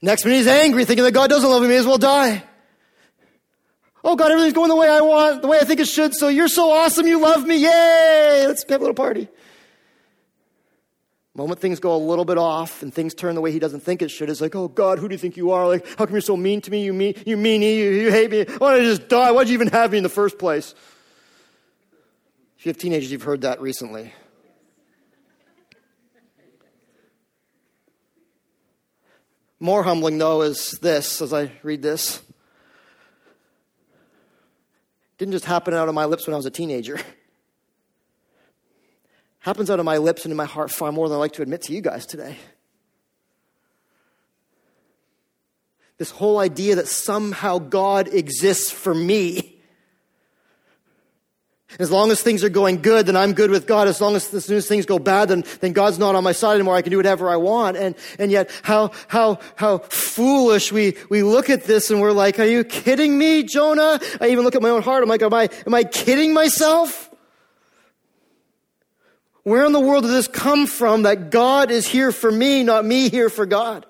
[0.01, 2.43] Next minute he's angry, thinking that God doesn't love him, he may as well die.
[4.05, 6.29] Oh God, everything's going the way I want, the way I think it should, so
[6.29, 8.45] you're so awesome, you love me, yay!
[8.47, 9.27] Let's have a little party
[11.35, 14.01] moment things go a little bit off and things turn the way he doesn't think
[14.01, 15.67] it should, it's like, oh God, who do you think you are?
[15.67, 16.85] Like, how come you're so mean to me?
[16.85, 18.45] You mean, you meanie, you, you hate me.
[18.57, 19.31] Why don't I just die?
[19.31, 20.73] Why'd you even have me in the first place?
[22.57, 24.13] If you have teenagers, you've heard that recently.
[29.59, 32.21] More humbling, though, is this as I read this.
[35.17, 36.99] Didn't just happen out of my lips when I was a teenager.
[39.39, 41.41] happens out of my lips and in my heart far more than I like to
[41.41, 42.37] admit to you guys today.
[45.97, 49.54] This whole idea that somehow God exists for me.
[51.79, 53.87] As long as things are going good, then I'm good with God.
[53.87, 56.31] As long as, as soon as things go bad, then, then God's not on my
[56.31, 56.75] side anymore.
[56.75, 57.77] I can do whatever I want.
[57.77, 62.39] And, and yet, how, how, how foolish we, we look at this and we're like,
[62.39, 63.99] are you kidding me, Jonah?
[64.21, 65.03] I even look at my own heart.
[65.03, 67.09] I'm like, am I, am I kidding myself?
[69.43, 72.83] Where in the world did this come from that God is here for me, not
[72.83, 73.85] me here for God?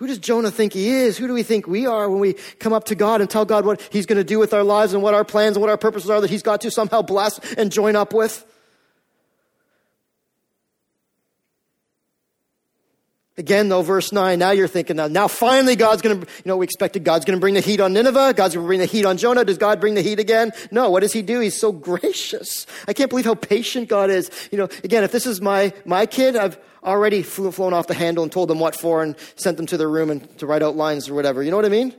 [0.00, 1.18] Who does Jonah think he is?
[1.18, 3.66] Who do we think we are when we come up to God and tell God
[3.66, 5.76] what he's going to do with our lives and what our plans and what our
[5.76, 8.46] purposes are that he's got to somehow bless and join up with?
[13.40, 16.58] Again, though, verse 9, now you're thinking, now, now finally God's going to, you know,
[16.58, 18.34] we expected God's going to bring the heat on Nineveh.
[18.34, 19.46] God's going to bring the heat on Jonah.
[19.46, 20.52] Does God bring the heat again?
[20.70, 20.90] No.
[20.90, 21.40] What does he do?
[21.40, 22.66] He's so gracious.
[22.86, 24.30] I can't believe how patient God is.
[24.52, 27.94] You know, again, if this is my, my kid, I've already flew, flown off the
[27.94, 30.62] handle and told them what for and sent them to their room and to write
[30.62, 31.42] out lines or whatever.
[31.42, 31.94] You know what I mean?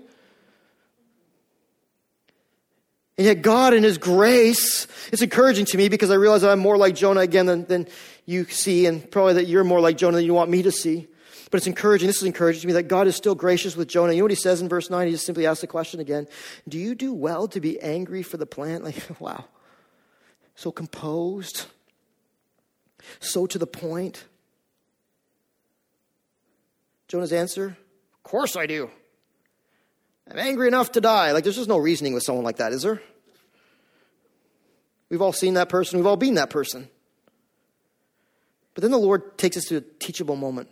[3.18, 6.78] And yet God in His grace, it's encouraging to me because I realize I'm more
[6.78, 7.88] like Jonah again than, than
[8.28, 11.08] you see and probably that you're more like Jonah than you want me to see.
[11.52, 14.14] But it's encouraging, this is encouraging to me that God is still gracious with Jonah.
[14.14, 15.08] You know what he says in verse 9?
[15.08, 16.28] He just simply asks the question again
[16.68, 18.84] Do you do well to be angry for the plant?
[18.92, 19.46] Like, wow.
[20.56, 21.66] So composed,
[23.20, 24.26] so to the point.
[27.08, 27.78] Jonah's answer
[28.16, 28.90] Of course I do.
[30.30, 31.34] I'm angry enough to die.
[31.34, 33.02] Like, there's just no reasoning with someone like that, is there?
[35.10, 36.88] We've all seen that person, we've all been that person.
[38.74, 40.70] But then the Lord takes us to a teachable moment.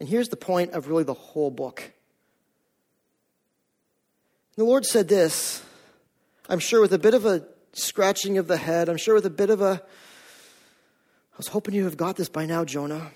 [0.00, 1.92] And here's the point of really the whole book.
[4.56, 5.62] The Lord said this,
[6.48, 9.30] I'm sure with a bit of a scratching of the head, I'm sure with a
[9.30, 13.10] bit of a, I was hoping you have got this by now, Jonah.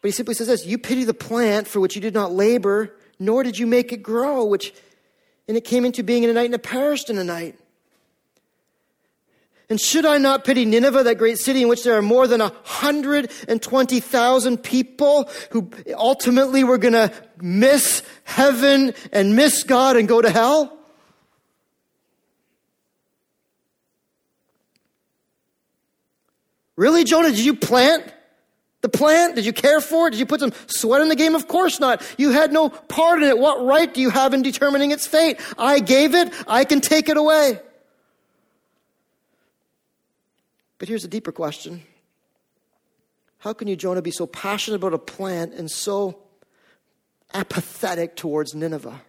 [0.00, 2.94] But he simply says this You pity the plant for which you did not labor,
[3.18, 4.74] nor did you make it grow, which,
[5.48, 7.58] and it came into being in a night and it perished in a night.
[9.70, 12.40] And should I not pity Nineveh, that great city in which there are more than
[12.40, 20.28] 120,000 people who ultimately were going to miss heaven and miss God and go to
[20.28, 20.78] hell?
[26.76, 28.12] Really, Jonah, did you plant
[28.82, 29.36] the plant?
[29.36, 30.10] Did you care for it?
[30.10, 31.34] Did you put some sweat in the game?
[31.34, 32.02] Of course not.
[32.18, 33.38] You had no part in it.
[33.38, 35.40] What right do you have in determining its fate?
[35.56, 36.30] I gave it.
[36.46, 37.60] I can take it away.
[40.78, 41.82] But here's a deeper question
[43.38, 46.18] How can you, Jonah, be so passionate about a plant and so
[47.32, 49.00] apathetic towards Nineveh?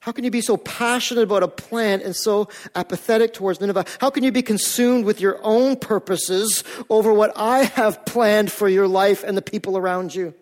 [0.00, 3.84] How can you be so passionate about a plant and so apathetic towards Nineveh?
[4.00, 8.68] How can you be consumed with your own purposes over what I have planned for
[8.68, 10.34] your life and the people around you?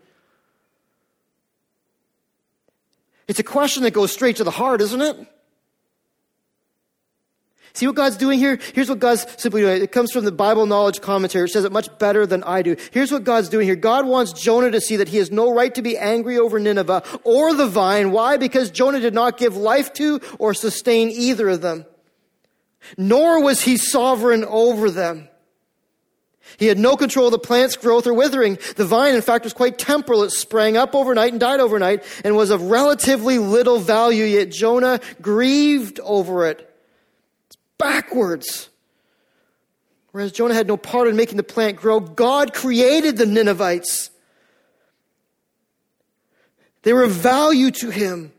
[3.29, 5.17] It's a question that goes straight to the heart, isn't it?
[7.73, 8.59] See what God's doing here?
[8.75, 9.83] Here's what God's simply doing.
[9.83, 12.77] It comes from the Bible Knowledge Commentary, It says it much better than I do.
[12.91, 13.77] Here's what God's doing here.
[13.77, 17.05] God wants Jonah to see that he has no right to be angry over Nineveh
[17.23, 18.11] or the vine.
[18.11, 18.37] Why?
[18.37, 21.87] Because Jonah did not give life to or sustain either of them.
[22.97, 25.29] Nor was he sovereign over them.
[26.57, 28.59] He had no control of the plant's growth or withering.
[28.75, 30.25] The vine, in fact, was quite temporal.
[30.25, 34.99] It sprang up overnight and died overnight and was of relatively little value, yet Jonah
[35.21, 36.70] grieved over it
[37.81, 38.69] backwards.
[40.13, 44.11] Whereas Jonah had no part in making the plant grow, God created the Ninevites.
[46.83, 48.33] They were of value to him.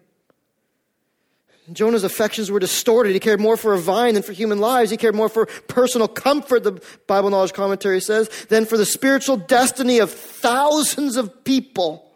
[1.72, 3.14] Jonah's affections were distorted.
[3.14, 4.92] He cared more for a vine than for human lives.
[4.92, 9.38] He cared more for personal comfort, the Bible Knowledge Commentary says, than for the spiritual
[9.38, 12.11] destiny of thousands of people.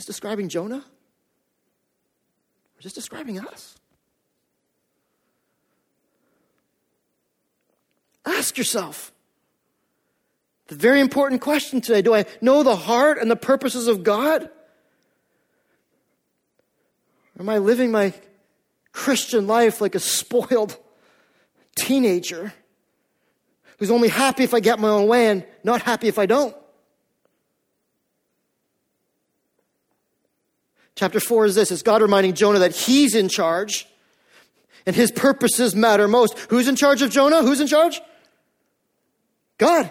[0.00, 0.76] This describing Jonah?
[0.76, 3.76] Or is this describing us?
[8.24, 9.12] Ask yourself
[10.68, 14.44] the very important question today do I know the heart and the purposes of God?
[17.36, 18.14] Or am I living my
[18.92, 20.78] Christian life like a spoiled
[21.76, 22.52] teenager
[23.78, 26.54] who's only happy if I get my own way and not happy if I don't?
[31.00, 33.88] Chapter 4 is this it's God reminding Jonah that he's in charge
[34.84, 36.38] and his purposes matter most.
[36.50, 37.40] Who's in charge of Jonah?
[37.40, 38.02] Who's in charge?
[39.56, 39.90] God.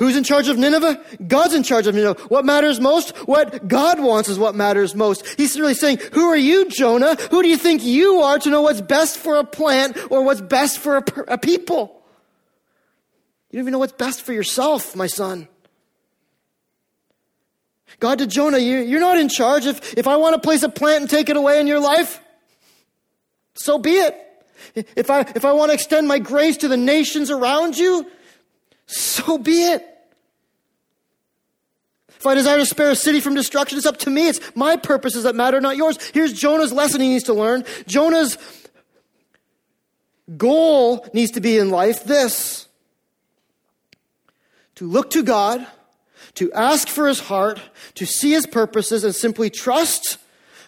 [0.00, 1.00] Who's in charge of Nineveh?
[1.28, 2.20] God's in charge of Nineveh.
[2.24, 3.16] What matters most?
[3.28, 5.24] What God wants is what matters most.
[5.36, 7.14] He's really saying, Who are you, Jonah?
[7.30, 10.40] Who do you think you are to know what's best for a plant or what's
[10.40, 12.02] best for a, a people?
[13.52, 15.46] You don't even know what's best for yourself, my son.
[18.00, 19.66] God to Jonah, you're not in charge.
[19.66, 22.20] If, if I want to place a plant and take it away in your life,
[23.54, 24.16] so be it.
[24.96, 28.06] If I, if I want to extend my grace to the nations around you,
[28.86, 29.86] so be it.
[32.08, 34.28] If I desire to spare a city from destruction, it's up to me.
[34.28, 35.98] It's my purposes that matter, not yours.
[36.12, 37.64] Here's Jonah's lesson he needs to learn.
[37.88, 38.38] Jonah's
[40.36, 42.68] goal needs to be in life this
[44.76, 45.66] to look to God
[46.34, 47.60] to ask for his heart,
[47.94, 50.18] to see his purposes, and simply trust,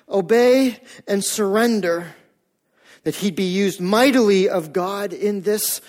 [0.08, 2.14] obey, and surrender
[3.04, 5.80] that he'd be used mightily of God in this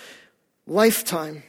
[0.66, 1.42] lifetime.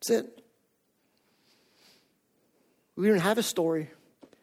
[0.00, 0.44] That's it.
[2.96, 3.90] We don't have a story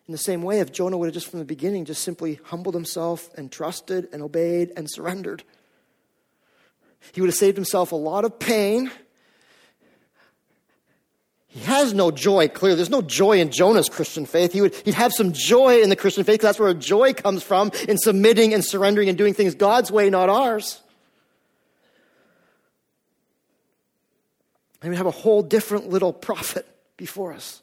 [0.07, 2.75] in the same way if Jonah would have just from the beginning just simply humbled
[2.75, 5.43] himself and trusted and obeyed and surrendered.
[7.13, 8.91] He would have saved himself a lot of pain.
[11.47, 12.75] He has no joy, clearly.
[12.75, 14.51] There's no joy in Jonah's Christian faith.
[14.51, 17.43] He would, he'd have some joy in the Christian faith because that's where joy comes
[17.43, 20.81] from in submitting and surrendering and doing things God's way, not ours.
[24.81, 27.61] And we have a whole different little prophet before us.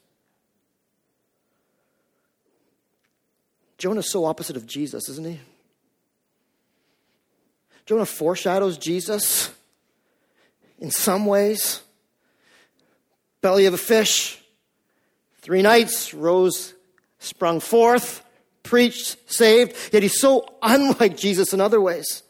[3.77, 5.39] Jonah's so opposite of Jesus, isn't he?
[7.85, 9.49] Jonah foreshadows Jesus
[10.79, 11.81] in some ways.
[13.41, 14.41] Belly of a fish,
[15.41, 16.73] three nights, rose,
[17.19, 18.23] sprung forth,
[18.63, 22.23] preached, saved, yet he's so unlike Jesus in other ways.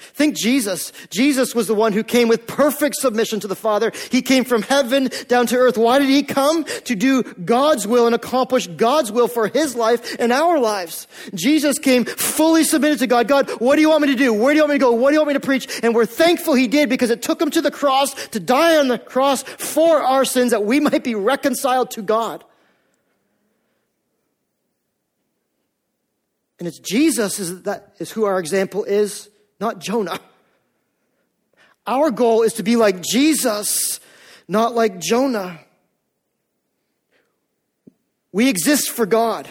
[0.00, 0.92] Think Jesus.
[1.10, 3.92] Jesus was the one who came with perfect submission to the Father.
[4.10, 5.76] He came from heaven down to earth.
[5.76, 6.64] Why did he come?
[6.64, 11.06] To do God's will and accomplish God's will for his life and our lives.
[11.34, 13.28] Jesus came fully submitted to God.
[13.28, 14.32] God, what do you want me to do?
[14.32, 14.92] Where do you want me to go?
[14.92, 15.80] What do you want me to preach?
[15.82, 18.88] And we're thankful he did because it took him to the cross to die on
[18.88, 22.44] the cross for our sins that we might be reconciled to God.
[26.58, 29.29] And it's Jesus is, that is who our example is
[29.60, 30.18] not Jonah.
[31.86, 34.00] Our goal is to be like Jesus,
[34.48, 35.60] not like Jonah.
[38.32, 39.48] We exist for God.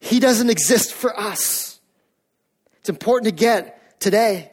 [0.00, 1.80] He doesn't exist for us.
[2.80, 4.50] It's important to get today.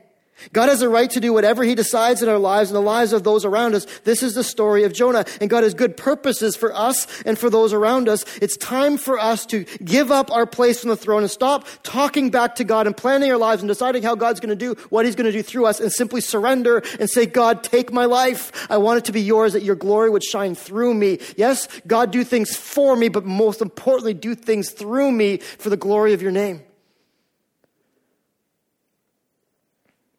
[0.54, 3.14] God has a right to do whatever he decides in our lives and the lives
[3.14, 3.86] of those around us.
[4.04, 5.26] This is the story of Jonah.
[5.40, 8.26] And God has good purposes for us and for those around us.
[8.38, 12.30] It's time for us to give up our place on the throne and stop talking
[12.30, 15.06] back to God and planning our lives and deciding how God's going to do what
[15.06, 18.52] he's going to do through us and simply surrender and say, God, take my life.
[18.70, 21.20] I want it to be yours that your glory would shine through me.
[21.38, 25.78] Yes, God, do things for me, but most importantly, do things through me for the
[25.78, 26.62] glory of your name.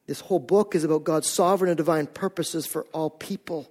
[0.06, 3.70] This whole book is about God's sovereign and divine purposes for all people.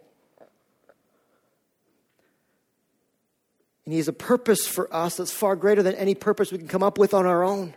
[3.86, 6.68] And He has a purpose for us that's far greater than any purpose we can
[6.68, 7.74] come up with on our own.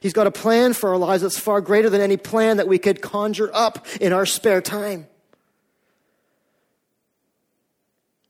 [0.00, 2.78] He's got a plan for our lives that's far greater than any plan that we
[2.78, 5.06] could conjure up in our spare time.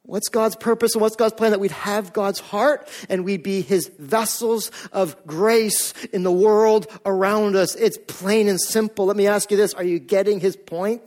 [0.06, 1.52] What's God's purpose and what's God's plan?
[1.52, 6.86] That we'd have God's heart and we'd be his vessels of grace in the world
[7.06, 7.74] around us.
[7.74, 9.06] It's plain and simple.
[9.06, 9.72] Let me ask you this.
[9.72, 11.02] Are you getting his point?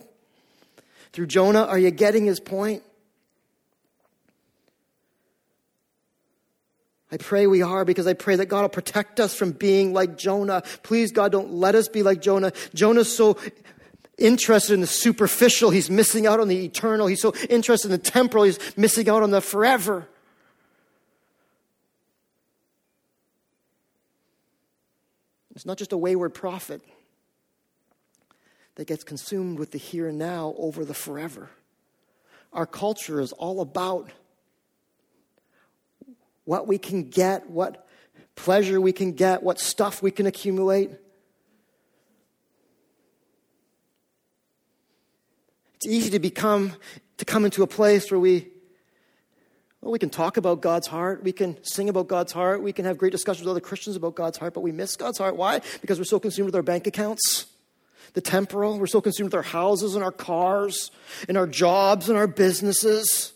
[1.13, 2.83] Through Jonah, are you getting his point?
[7.11, 10.17] I pray we are because I pray that God will protect us from being like
[10.17, 10.63] Jonah.
[10.83, 12.51] Please, God, don't let us be like Jonah.
[12.73, 13.37] Jonah's so
[14.17, 17.07] interested in the superficial, he's missing out on the eternal.
[17.07, 20.07] He's so interested in the temporal, he's missing out on the forever.
[25.55, 26.81] It's not just a wayward prophet
[28.75, 31.49] that gets consumed with the here and now over the forever.
[32.53, 34.09] Our culture is all about
[36.45, 37.87] what we can get, what
[38.35, 40.91] pleasure we can get, what stuff we can accumulate.
[45.77, 46.73] It's easy to become,
[47.17, 48.47] to come into a place where we,
[49.79, 51.23] well, we can talk about God's heart.
[51.23, 52.63] We can sing about God's heart.
[52.63, 55.19] We can have great discussions with other Christians about God's heart, but we miss God's
[55.19, 55.35] heart.
[55.35, 55.61] Why?
[55.81, 57.45] Because we're so consumed with our bank accounts,
[58.13, 58.79] the temporal.
[58.79, 60.89] We're so consumed with our houses and our cars
[61.27, 63.33] and our jobs and our businesses.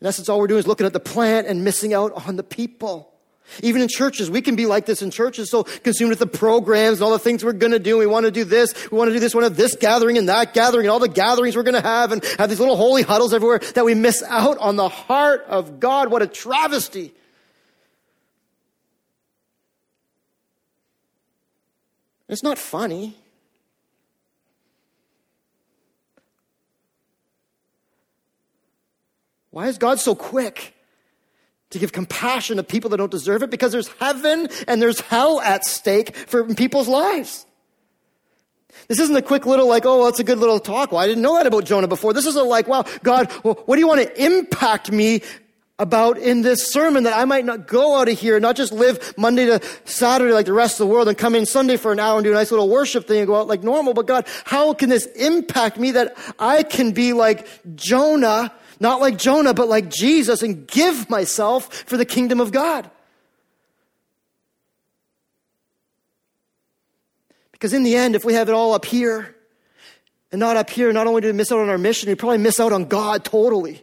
[0.00, 2.44] In essence, all we're doing is looking at the plant and missing out on the
[2.44, 3.12] people.
[3.62, 6.98] Even in churches, we can be like this in churches, so consumed with the programs
[6.98, 7.96] and all the things we're going to do.
[7.96, 10.18] We want to do this, we want to do this, we want to this gathering
[10.18, 12.76] and that gathering and all the gatherings we're going to have and have these little
[12.76, 16.10] holy huddles everywhere that we miss out on the heart of God.
[16.10, 17.14] What a travesty.
[22.28, 23.16] It's not funny.
[29.50, 30.75] Why is God so quick?
[31.76, 35.40] To give compassion to people that don't deserve it because there's heaven and there's hell
[35.40, 37.46] at stake for people's lives.
[38.88, 40.92] This isn't a quick little like, oh, that's a good little talk.
[40.92, 42.12] Well, I didn't know that about Jonah before.
[42.12, 45.22] This is a like, wow, God, well, what do you want to impact me
[45.78, 48.72] about in this sermon that I might not go out of here and not just
[48.72, 51.92] live Monday to Saturday like the rest of the world and come in Sunday for
[51.92, 53.92] an hour and do a nice little worship thing and go out like normal.
[53.92, 59.18] But God, how can this impact me that I can be like Jonah not like
[59.18, 62.90] Jonah, but like Jesus, and give myself for the kingdom of God.
[67.52, 69.34] Because in the end, if we have it all up here
[70.30, 72.38] and not up here, not only do we miss out on our mission, we probably
[72.38, 73.82] miss out on God totally.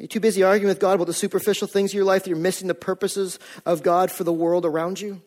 [0.00, 2.30] Are you too busy arguing with God about the superficial things of your life that
[2.30, 5.20] you're missing the purposes of God for the world around you?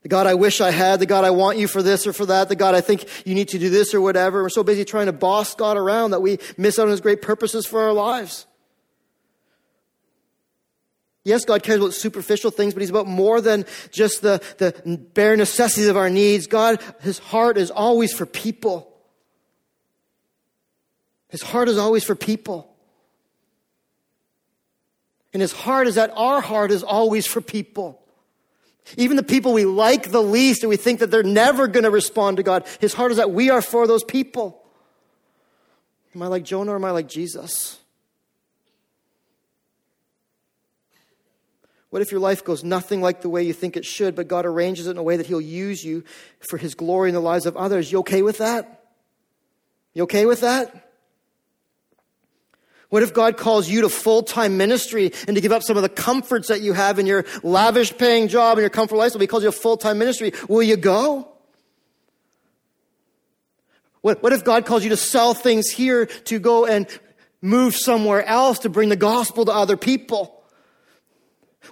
[0.00, 2.24] The God I wish I had, the God I want you for this or for
[2.24, 4.42] that, the God I think you need to do this or whatever.
[4.42, 7.20] We're so busy trying to boss God around that we miss out on His great
[7.20, 8.46] purposes for our lives.
[11.24, 15.36] Yes, God cares about superficial things, but He's about more than just the, the bare
[15.36, 16.46] necessities of our needs.
[16.46, 18.91] God, His heart is always for people.
[21.32, 22.70] His heart is always for people.
[25.32, 28.02] And his heart is that our heart is always for people.
[28.98, 31.90] Even the people we like the least and we think that they're never going to
[31.90, 34.62] respond to God, his heart is that we are for those people.
[36.14, 37.78] Am I like Jonah or am I like Jesus?
[41.88, 44.44] What if your life goes nothing like the way you think it should, but God
[44.44, 46.04] arranges it in a way that He'll use you
[46.40, 47.90] for His glory in the lives of others?
[47.90, 48.84] You okay with that?
[49.94, 50.91] You okay with that?
[52.92, 55.82] What if God calls you to full time ministry and to give up some of
[55.82, 59.22] the comforts that you have in your lavish paying job and your comfort lifestyle?
[59.22, 60.34] He calls you to full time ministry.
[60.46, 61.26] Will you go?
[64.02, 66.86] What, what if God calls you to sell things here to go and
[67.40, 70.44] move somewhere else to bring the gospel to other people?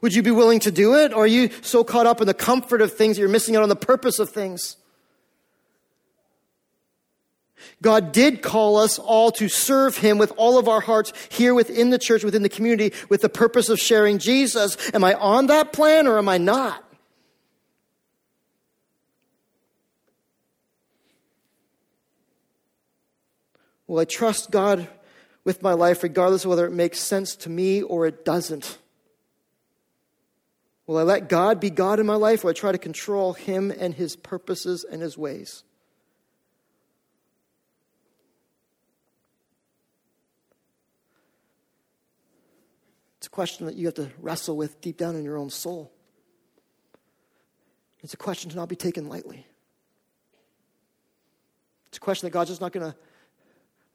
[0.00, 1.12] Would you be willing to do it?
[1.12, 3.62] Or are you so caught up in the comfort of things that you're missing out
[3.62, 4.78] on the purpose of things?
[7.82, 11.90] God did call us all to serve Him with all of our hearts here within
[11.90, 14.76] the church, within the community, with the purpose of sharing Jesus.
[14.92, 16.84] Am I on that plan or am I not?
[23.86, 24.86] Will I trust God
[25.42, 28.78] with my life regardless of whether it makes sense to me or it doesn't?
[30.86, 33.72] Will I let God be God in my life or I try to control Him
[33.76, 35.64] and His purposes and His ways?
[43.30, 45.92] A question that you have to wrestle with deep down in your own soul.
[48.02, 49.46] It's a question to not be taken lightly.
[51.88, 52.96] It's a question that God's just not going to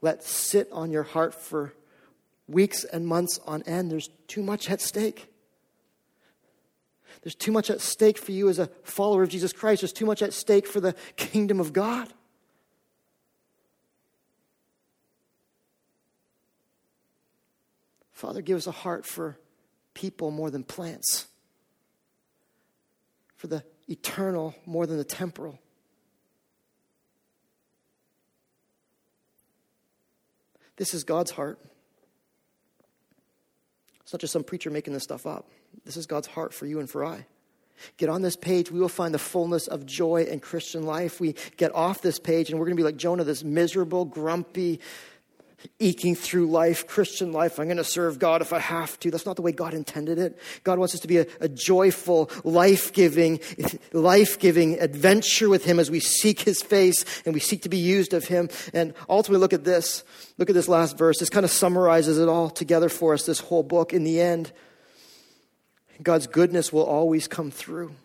[0.02, 1.74] let sit on your heart for
[2.48, 3.92] weeks and months on end.
[3.92, 5.32] There's too much at stake.
[7.24, 9.82] There's too much at stake for you as a follower of Jesus Christ.
[9.82, 12.14] There's too much at stake for the kingdom of God.
[18.16, 19.38] Father, give us a heart for
[19.94, 21.28] people more than plants,
[23.36, 25.60] for the eternal more than the temporal.
[30.78, 31.60] This is God's heart.
[34.02, 35.50] It's not just some preacher making this stuff up.
[35.84, 37.26] This is God's heart for you and for I.
[37.98, 41.20] Get on this page, we will find the fullness of joy and Christian life.
[41.20, 44.80] We get off this page, and we're going to be like Jonah, this miserable, grumpy,
[45.80, 47.60] eking through life, Christian life.
[47.60, 49.12] I'm going to serve God if I have to.
[49.12, 50.38] That's not the way God intended it.
[50.64, 53.40] God wants us to be a, a joyful, life giving,
[53.94, 57.78] life giving adventure with Him as we seek His face and we seek to be
[57.78, 58.50] used of Him.
[58.74, 60.04] And ultimately, look at this.
[60.38, 61.20] Look at this last verse.
[61.20, 63.94] This kind of summarizes it all together for us, this whole book.
[63.94, 64.52] In the end,
[66.02, 67.96] God's goodness will always come through.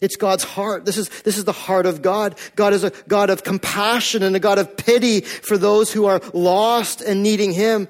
[0.00, 0.84] It's God's heart.
[0.84, 2.38] This is, this is the heart of God.
[2.56, 6.20] God is a God of compassion and a God of pity for those who are
[6.32, 7.88] lost and needing Him.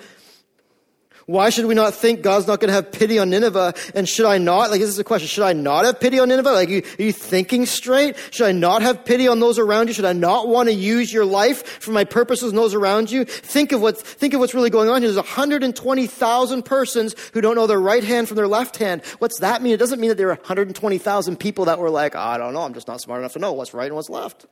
[1.28, 3.74] Why should we not think God's not going to have pity on Nineveh?
[3.94, 4.70] And should I not?
[4.70, 5.28] Like, this is a question.
[5.28, 6.52] Should I not have pity on Nineveh?
[6.52, 8.16] Like, are you, are you thinking straight?
[8.30, 9.92] Should I not have pity on those around you?
[9.92, 13.26] Should I not want to use your life for my purposes and those around you?
[13.26, 15.12] Think of what, think of what's really going on here.
[15.12, 19.04] There's 120,000 persons who don't know their right hand from their left hand.
[19.18, 19.74] What's that mean?
[19.74, 22.62] It doesn't mean that there are 120,000 people that were like, I don't know.
[22.62, 24.46] I'm just not smart enough to know what's right and what's left.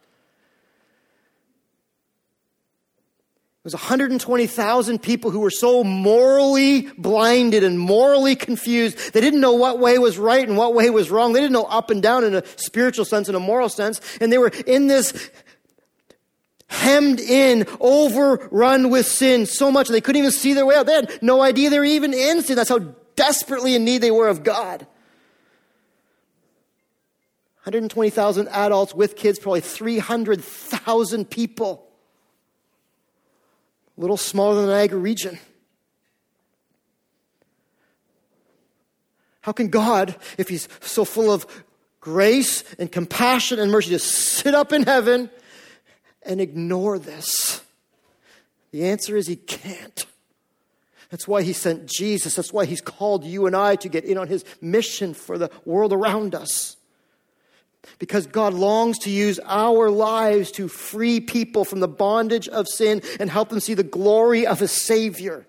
[3.67, 9.13] Was 120,000 people who were so morally blinded and morally confused.
[9.13, 11.33] They didn't know what way was right and what way was wrong.
[11.33, 14.01] They didn't know up and down in a spiritual sense and a moral sense.
[14.21, 15.33] And they were in this
[16.69, 20.87] hemmed in, overrun with sin so much they couldn't even see their way out.
[20.87, 22.55] They had no idea they were even in sin.
[22.55, 24.87] That's how desperately in need they were of God.
[27.65, 31.86] 120,000 adults with kids, probably 300,000 people
[33.97, 35.39] a little smaller than the Niagara region.
[39.41, 41.47] How can God, if He's so full of
[42.01, 45.31] grace and compassion and mercy, just sit up in heaven
[46.23, 47.63] and ignore this?
[48.73, 50.05] The answer is He can't.
[51.11, 52.35] That's why He sent Jesus.
[52.35, 55.51] That's why He's called you and I to get in on His mission for the
[55.65, 56.76] world around us
[57.99, 63.03] because God longs to use our lives to free people from the bondage of sin
[63.19, 65.47] and help them see the glory of a Savior.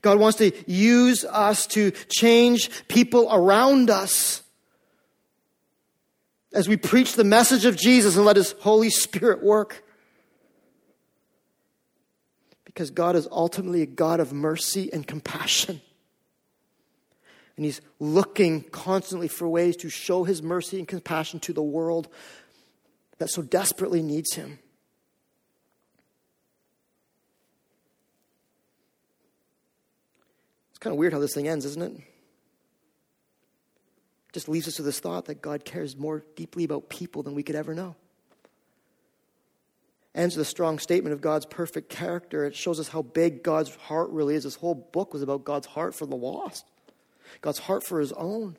[0.00, 4.42] God wants to use us to change people around us
[6.54, 9.84] as we preach the message of Jesus and let His Holy Spirit work.
[12.64, 15.82] Because God is ultimately a God of mercy and compassion.
[17.56, 22.08] And he's looking constantly for ways to show his mercy and compassion to the world
[23.18, 24.58] that so desperately needs him.
[30.70, 32.00] It's kind of weird how this thing ends, isn't it?
[34.32, 37.42] Just leaves us with this thought that God cares more deeply about people than we
[37.42, 37.96] could ever know.
[40.14, 42.44] Ends with a strong statement of God's perfect character.
[42.44, 44.44] It shows us how big God's heart really is.
[44.44, 46.66] This whole book was about God's heart for the lost.
[47.40, 48.56] God's heart for his own.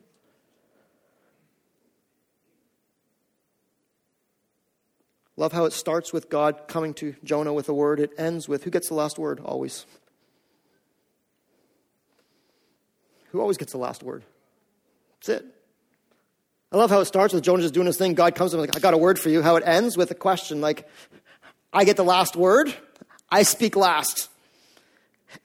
[5.36, 7.98] Love how it starts with God coming to Jonah with a word.
[7.98, 9.84] It ends with who gets the last word always?
[13.30, 14.22] Who always gets the last word?
[15.18, 15.46] That's it.
[16.70, 18.14] I love how it starts with Jonah just doing his thing.
[18.14, 19.42] God comes to him like, I got a word for you.
[19.42, 20.88] How it ends with a question like,
[21.72, 22.72] I get the last word.
[23.28, 24.28] I speak last.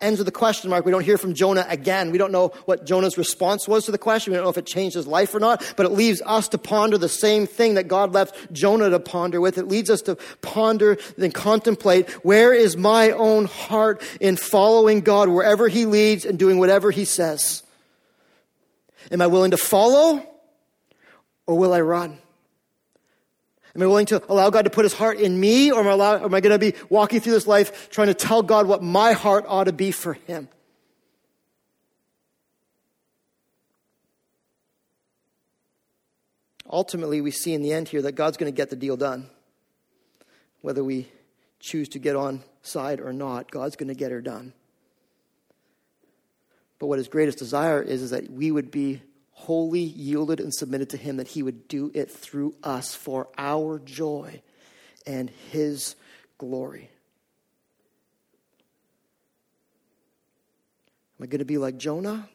[0.01, 0.85] Ends with a question mark.
[0.85, 2.11] We don't hear from Jonah again.
[2.11, 4.31] We don't know what Jonah's response was to the question.
[4.31, 6.57] We don't know if it changed his life or not, but it leaves us to
[6.57, 9.57] ponder the same thing that God left Jonah to ponder with.
[9.57, 15.29] It leads us to ponder and contemplate where is my own heart in following God
[15.29, 17.63] wherever he leads and doing whatever he says?
[19.11, 20.25] Am I willing to follow
[21.47, 22.19] or will I run?
[23.75, 25.91] Am I willing to allow God to put his heart in me, or am I,
[25.91, 28.81] allow, am I going to be walking through this life trying to tell God what
[28.81, 30.49] my heart ought to be for him?
[36.71, 39.29] Ultimately, we see in the end here that God's going to get the deal done.
[40.61, 41.07] Whether we
[41.59, 44.53] choose to get on side or not, God's going to get her done.
[46.77, 49.01] But what his greatest desire is, is that we would be
[49.39, 53.79] wholly yielded and submitted to Him, that He would do it through us for our
[53.79, 54.41] joy
[55.07, 55.95] and His
[56.37, 56.89] glory.
[61.17, 62.29] Am I going to be like Jonah?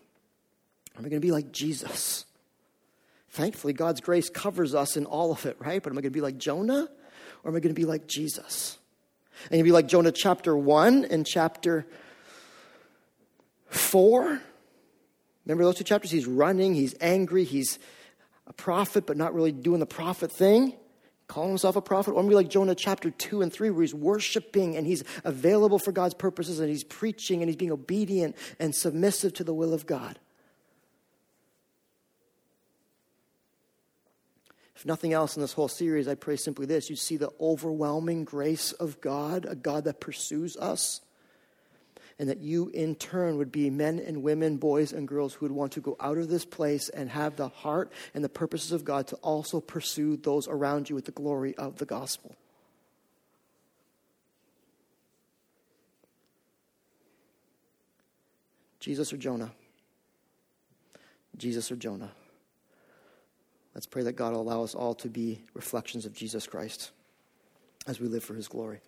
[0.97, 2.25] Am I going to be like Jesus?
[3.29, 5.83] Thankfully, God's grace covers us in all of it, right?
[5.83, 6.89] But am I going to be like Jonah?
[7.43, 8.79] Or am I going to be like Jesus?
[9.51, 11.87] And you be like Jonah chapter 1 and chapter
[13.69, 14.41] 4?
[15.45, 16.11] Remember those two chapters?
[16.11, 17.79] He's running, he's angry, he's
[18.47, 20.75] a prophet, but not really doing the prophet thing,
[21.29, 22.13] calling himself a prophet.
[22.13, 25.93] Or maybe like Jonah chapter 2 and 3, where he's worshiping and he's available for
[25.93, 29.87] God's purposes and he's preaching and he's being obedient and submissive to the will of
[29.87, 30.19] God.
[34.77, 38.25] If nothing else in this whole series, I pray simply this you see the overwhelming
[38.25, 41.01] grace of God, a God that pursues us
[42.19, 45.53] and that you in turn would be men and women, boys and girls who would
[45.53, 48.85] want to go out of this place and have the heart and the purposes of
[48.85, 52.37] God to also pursue those around you with the glory of the gospel.
[58.79, 59.51] Jesus or Jonah?
[61.37, 62.13] Jesus or Jonah?
[63.75, 66.93] Let's pray that God will allow us all to be reflections of Jesus Christ
[67.87, 68.81] as we live for his glory.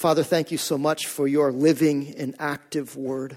[0.00, 3.36] Father, thank you so much for your living and active word.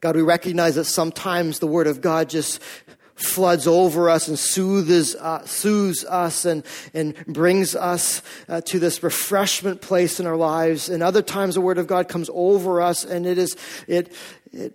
[0.00, 2.62] God, we recognize that sometimes the word of God just
[3.14, 6.64] floods over us and soothes, uh, soothes us and,
[6.94, 10.88] and brings us uh, to this refreshment place in our lives.
[10.88, 13.54] And other times the word of God comes over us and it is,
[13.86, 14.10] it,
[14.54, 14.72] it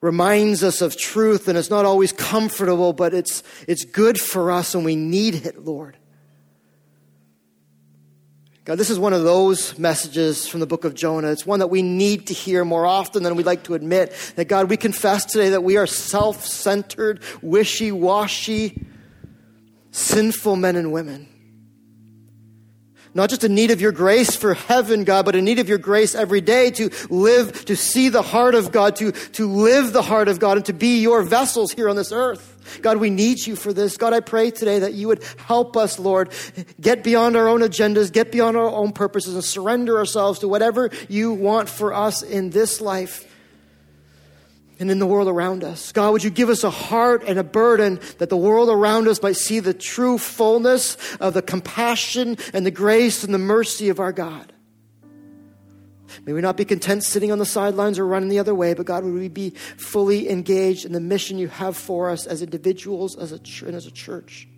[0.00, 4.72] reminds us of truth and it's not always comfortable, but it's, it's good for us
[4.72, 5.96] and we need it, Lord.
[8.66, 11.30] God, this is one of those messages from the book of Jonah.
[11.30, 14.12] It's one that we need to hear more often than we'd like to admit.
[14.34, 18.84] That God, we confess today that we are self centered, wishy washy,
[19.92, 21.28] sinful men and women.
[23.14, 25.78] Not just in need of your grace for heaven, God, but in need of your
[25.78, 30.02] grace every day to live, to see the heart of God, to, to live the
[30.02, 32.55] heart of God, and to be your vessels here on this earth.
[32.82, 33.96] God, we need you for this.
[33.96, 36.32] God, I pray today that you would help us, Lord,
[36.80, 40.90] get beyond our own agendas, get beyond our own purposes, and surrender ourselves to whatever
[41.08, 43.26] you want for us in this life
[44.78, 45.92] and in the world around us.
[45.92, 49.22] God, would you give us a heart and a burden that the world around us
[49.22, 54.00] might see the true fullness of the compassion and the grace and the mercy of
[54.00, 54.52] our God?
[56.24, 58.86] May we not be content sitting on the sidelines or running the other way, but
[58.86, 63.16] God, would we be fully engaged in the mission you have for us as individuals
[63.16, 64.48] as a ch- and as a church?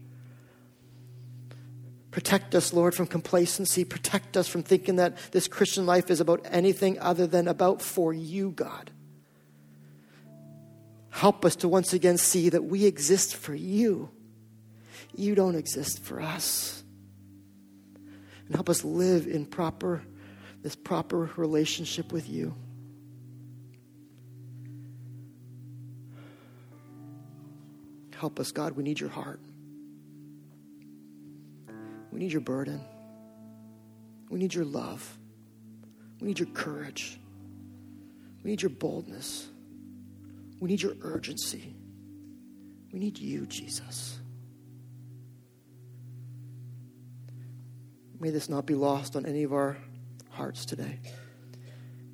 [2.10, 3.84] Protect us, Lord, from complacency.
[3.84, 8.12] Protect us from thinking that this Christian life is about anything other than about for
[8.12, 8.90] you, God.
[11.10, 14.10] Help us to once again see that we exist for you.
[15.14, 16.82] You don't exist for us.
[18.46, 20.02] And help us live in proper
[20.62, 22.54] this proper relationship with you.
[28.14, 28.72] Help us, God.
[28.72, 29.40] We need your heart.
[32.10, 32.80] We need your burden.
[34.28, 35.16] We need your love.
[36.20, 37.20] We need your courage.
[38.42, 39.48] We need your boldness.
[40.58, 41.76] We need your urgency.
[42.92, 44.18] We need you, Jesus.
[48.18, 49.76] May this not be lost on any of our
[50.38, 51.00] hearts today.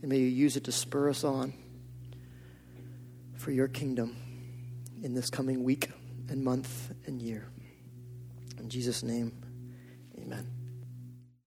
[0.01, 1.53] And may you use it to spur us on
[3.37, 4.17] for your kingdom
[5.03, 5.91] in this coming week
[6.31, 7.47] and month and year.
[8.59, 9.33] In Jesus' name,
[10.19, 10.54] amen.